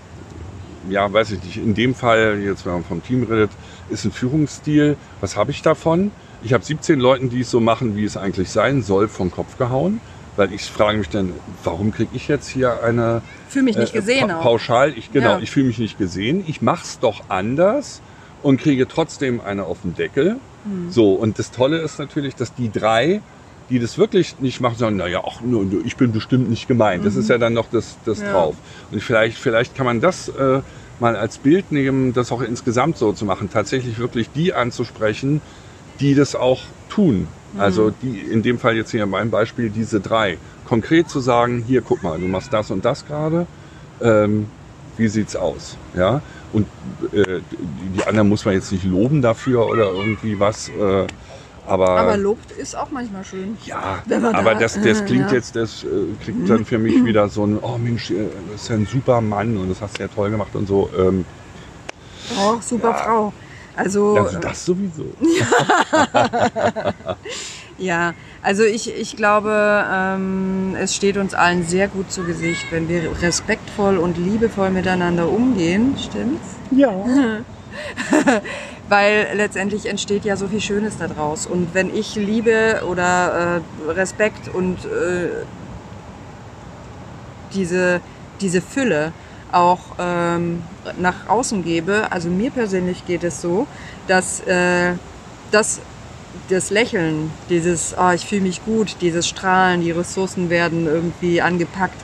[0.88, 3.50] ja, weiß ich nicht, in dem Fall, jetzt wenn man vom Team redet,
[3.90, 4.96] ist ein Führungsstil.
[5.20, 6.12] Was habe ich davon?
[6.44, 9.59] Ich habe 17 Leuten, die es so machen, wie es eigentlich sein soll, vom Kopf
[9.59, 10.00] gehauen.
[10.36, 11.32] Weil ich frage mich dann,
[11.64, 14.42] warum kriege ich jetzt hier eine Fühle mich nicht äh, gesehen pa auch.
[14.42, 14.92] pauschal?
[14.96, 15.38] Ich, genau, Ja.
[15.40, 16.44] ich fühle mich nicht gesehen.
[16.46, 18.00] Ich mache es doch anders
[18.47, 20.36] und kriege trotzdem eine auf den Deckel.
[20.62, 20.88] Hm.
[20.88, 23.20] So, und das Tolle ist natürlich, dass die drei,
[23.70, 25.40] die das wirklich nicht machen, sagen, naja, ach,
[25.84, 27.05] ich bin bestimmt nicht gemeint.
[27.05, 28.24] Das ist ja dann noch das, das Mhm.
[28.26, 28.32] Ja.
[28.32, 28.55] drauf.
[28.92, 30.61] Und vielleicht, vielleicht kann man das äh,
[31.01, 35.40] mal als Bild nehmen, das auch insgesamt so zu machen, tatsächlich wirklich die anzusprechen,
[35.99, 37.26] die das auch tun.
[37.53, 37.61] Mhm.
[37.61, 40.38] Also die, in dem Fall jetzt hier in meinem Beispiel diese drei.
[40.68, 43.49] Konkret zu sagen, hier guck mal, du machst das und das gerade.
[44.01, 44.47] Ähm,
[44.97, 45.76] wie sieht's aus?
[45.97, 46.22] Ja.
[46.57, 46.66] Und
[47.12, 47.40] äh,
[47.94, 50.68] die, anderen muss man jetzt nicht loben dafür oder irgendwie was.
[50.70, 51.07] Äh,
[51.66, 53.59] aber, Aber lobt ist auch manchmal schön.
[53.66, 54.02] ja,
[54.32, 55.36] aber da- das, das klingt ja.
[55.36, 55.86] jetzt, das äh,
[56.22, 59.20] klingt dann für mich wieder so ein, oh Mensch, äh, das ist ja ein super
[59.20, 60.88] Mann und das hast du ja toll gemacht und so.
[60.96, 61.24] Ähm,
[62.38, 63.32] Oh, super Frau.
[63.76, 65.04] Also, also das sowieso.
[65.38, 66.94] ja,
[68.43, 73.11] also ich, ich glaube, ähm, es steht uns allen sehr gut zu Gesicht, wenn wir
[73.20, 75.95] respektvoll und liebevoll miteinander umgehen.
[75.99, 76.57] Stimmt's?
[76.70, 76.93] Ja.
[78.89, 81.47] Weil letztendlich entsteht ja so viel Schönes daraus.
[81.47, 85.45] Und wenn ich Liebe oder äh, Respekt und äh,
[87.53, 88.01] diese,
[88.41, 89.12] diese Fülle
[89.53, 90.62] auch ähm,
[90.99, 93.66] nach außen gebe, also mir persönlich geht es so,
[94.07, 94.95] dass äh,
[95.51, 95.81] das,
[96.49, 101.97] das Lächeln, dieses, oh, ich fühle mich gut, dieses Strahlen, die Ressourcen werden irgendwie angepackt,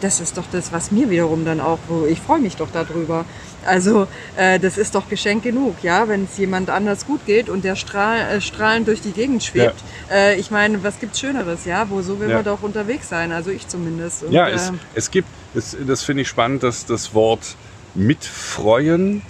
[0.00, 3.24] das ist doch das, was mir wiederum dann auch, wo ich freue mich doch darüber.
[3.64, 4.06] Also
[4.36, 7.74] äh, das ist doch Geschenk genug, ja, wenn es jemand anders gut geht und der
[7.76, 9.76] strahl, äh, strahlend durch die Gegend schwebt.
[10.12, 11.88] Äh, ich meine, was gibt's Schöneres, ja?
[11.88, 12.36] Wo so will Ja.
[12.36, 14.24] man doch unterwegs sein, also ich zumindest.
[14.24, 17.56] Und, Ja, es, äh, es gibt, es, das finde ich spannend, dass das Wort
[17.94, 19.22] mitfreuen,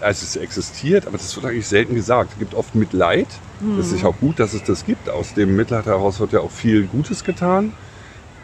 [0.00, 2.32] also es existiert, aber das wird eigentlich selten gesagt.
[2.32, 3.28] Es gibt oft Mitleid.
[3.76, 5.10] Das ist auch gut, dass es das gibt.
[5.10, 7.74] Aus dem Mitleid heraus wird ja auch viel Gutes getan.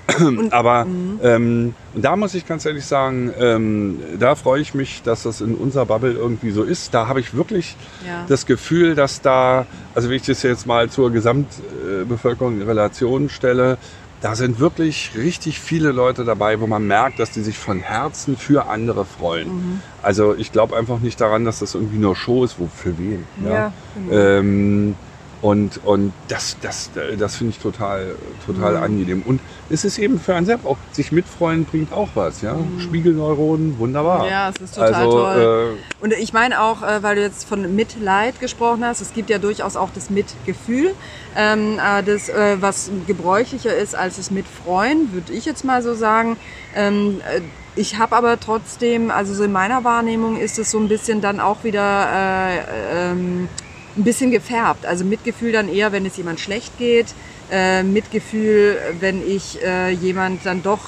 [0.50, 0.86] aber
[1.22, 5.40] ähm, und da muss ich ganz ehrlich sagen, ähm, da freue ich mich, dass das
[5.40, 6.94] in unserer Bubble irgendwie so ist.
[6.94, 7.76] Da habe ich wirklich
[8.06, 8.24] Ja.
[8.28, 13.78] das Gefühl, dass da, also wenn ich das jetzt mal zur Gesamtbevölkerung in Relation stelle,
[14.20, 18.36] da sind wirklich richtig viele Leute dabei, wo man merkt, dass die sich von Herzen
[18.36, 19.48] für andere freuen.
[19.48, 19.80] Mhm.
[20.02, 23.26] Also ich glaube einfach nicht daran, dass das irgendwie nur Show ist, wo für wen.
[23.44, 24.12] Ja, genau.
[24.12, 24.94] Ähm,
[25.42, 28.16] und und das, das, das finde ich total,
[28.46, 28.82] total Mhm.
[28.82, 29.22] angenehm.
[29.26, 32.40] Und es ist eben für einen selbst auch, sich mitfreuen bringt auch was.
[32.40, 32.56] Ja?
[32.78, 34.24] Spiegelneuronen, wunderbar.
[34.24, 34.30] Mhm.
[34.30, 35.76] Ja, es ist total also, toll.
[36.00, 39.28] Äh, Und ich meine auch, äh, weil du jetzt von Mitleid gesprochen hast, es gibt
[39.30, 40.94] ja durchaus auch das Mitgefühl,
[41.36, 45.94] ähm, äh, das, äh, was gebräuchlicher ist als das Mitfreuen, würde ich jetzt mal so
[45.94, 46.36] sagen.
[46.74, 47.40] Ähm, äh,
[47.78, 51.40] ich habe aber trotzdem, also so in meiner Wahrnehmung ist es so ein bisschen dann
[51.40, 53.48] auch wieder äh, ähm,
[53.96, 54.86] ein bisschen gefärbt.
[54.86, 57.06] Also Mitgefühl dann eher, wenn es jemand schlecht geht.
[57.50, 60.80] Äh, Mitgefühl, wenn ich äh, jemand dann doch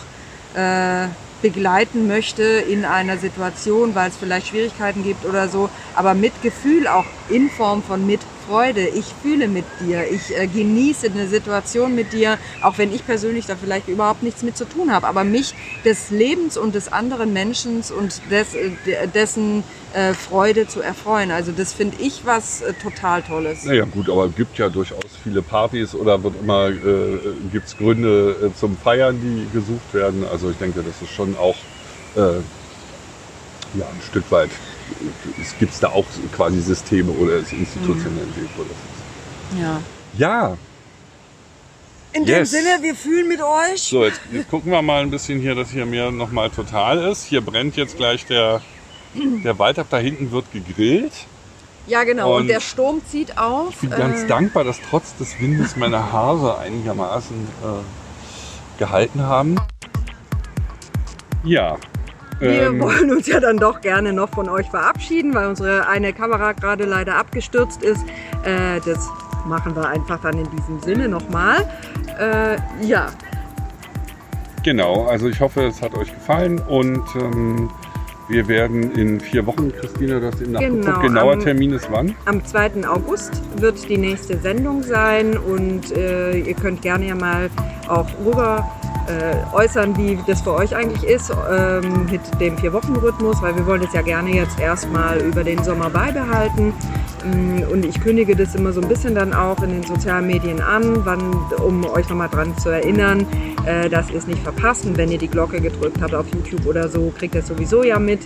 [0.55, 1.07] äh,
[1.43, 6.89] begleiten möchte in einer Situation, weil es vielleicht Schwierigkeiten gibt oder so, aber mit Gefühl
[6.89, 8.89] auch in Form von Mitfreude.
[8.89, 13.47] Ich fühle mit dir, ich äh, genieße eine Situation mit dir, auch wenn ich persönlich
[13.47, 15.55] da vielleicht überhaupt nichts mit zu tun habe, aber mich
[15.85, 21.31] des Lebens und des anderen Menschen und des, äh, de- dessen äh, Freude zu erfreuen.
[21.31, 23.65] Also das finde ich was äh, total Tolles.
[23.65, 27.19] Naja gut, aber es gibt ja durchaus viele Partys oder wird immer, äh,
[27.53, 30.25] gibt es Gründe äh, zum Feiern, die gesucht werden.
[30.25, 31.57] Also ich denke, das ist schon auch
[32.17, 32.21] äh,
[33.79, 34.51] ja, ein Stück weit,
[34.91, 38.49] äh, es gibt da auch quasi Systeme oder es institutionell mhm.
[38.57, 39.61] wo das ist.
[39.61, 39.81] Ja.
[40.17, 40.57] Ja,
[42.13, 42.51] In Yes.
[42.51, 43.83] dem Sinne, wir fühlen mit euch.
[43.83, 47.25] so jetzt, jetzt gucken wir mal ein bisschen hier, dass hier mehr nochmal total ist.
[47.25, 48.63] Hier brennt jetzt gleich der,
[49.15, 51.13] der Wald ab, da hinten wird gegrillt.
[51.87, 52.35] Ja, genau.
[52.35, 53.71] Und, Und der Sturm zieht auf.
[53.71, 59.57] Ich bin ganz Äh, dankbar, dass trotz des Windes meine Haare einigermaßen äh, gehalten haben.
[61.45, 61.77] Ja.
[62.41, 66.13] Wir ähm, wollen uns ja dann doch gerne noch von euch verabschieden, weil unsere eine
[66.13, 68.03] Kamera gerade leider abgestürzt ist.
[68.45, 69.09] Äh, das
[69.47, 71.69] machen wir einfach dann in diesem Sinne nochmal.
[72.19, 73.07] Äh, ja,
[74.63, 77.71] genau, also ich hoffe, es hat euch gefallen und ähm,
[78.29, 81.91] wir werden in vier Wochen, Christine, du hast eben nachgeguckt, Genau, genauer am- Termin ist
[81.91, 82.15] wann?
[82.27, 82.87] am 2.
[82.87, 87.49] August wird die nächste Sendung sein und äh, ihr könnt gerne ja mal
[87.89, 88.69] auch rüber
[89.09, 93.83] äh, äußern, wie das für euch eigentlich ist ähm, mit dem Vier-Wochen-Rhythmus, weil wir wollen
[93.83, 96.73] es ja gerne jetzt erstmal über den Sommer beibehalten.
[97.25, 100.61] Mm, Und ich kündige das immer so ein bisschen dann auch in den sozialen Medien
[100.61, 101.21] an, wann,
[101.65, 103.27] um euch nochmal dran zu erinnern,
[103.67, 104.85] äh, dass ihr es nicht verpasst.
[104.87, 107.83] Und wenn ihr die Glocke gedrückt habt auf YouTube oder so, kriegt ihr es sowieso
[107.83, 108.21] ja mit.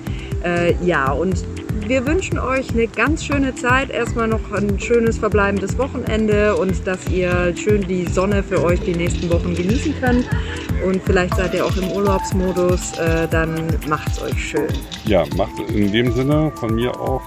[0.44, 1.44] Äh, ja, und
[1.88, 3.90] wir wünschen euch eine ganz schöne Zeit.
[3.90, 8.94] Erstmal noch ein schönes verbleibendes Wochenende und dass ihr schön die Sonne für euch die
[8.94, 10.28] nächsten Wochen genießen könnt.
[10.84, 13.54] Und vielleicht seid ihr auch im Urlaubsmodus, äh, dann
[13.88, 14.68] macht's euch schön.
[15.04, 17.22] Ja, macht in dem Sinne von mir auch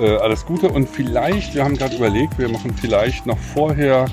[0.00, 4.06] äh, alles Gute und vielleicht, wir haben gerade überlegt, wir machen vielleicht noch vorher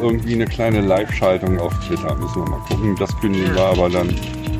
[0.00, 2.14] irgendwie eine kleine Live-Schaltung auf Twitter.
[2.16, 2.96] Müssen wir mal gucken.
[2.98, 3.54] Das kündigen Ja.
[3.56, 4.14] wir aber dann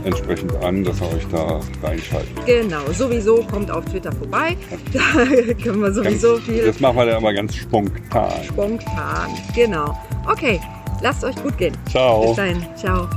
[0.04, 2.46] entsprechend an, dass ihr euch da reinschaltet.
[2.46, 4.56] Genau, sowieso kommt auf Twitter vorbei.
[4.92, 5.24] Da
[5.62, 8.44] können wir sowieso viel das machen wir dann immer ganz spontan.
[8.44, 9.30] spontan.
[9.54, 9.96] Genau.
[10.30, 10.60] Okay,
[11.02, 11.76] lasst euch gut gehen.
[11.90, 12.28] Ciao.
[12.28, 12.66] Bis dahin.
[12.76, 13.08] Ciao.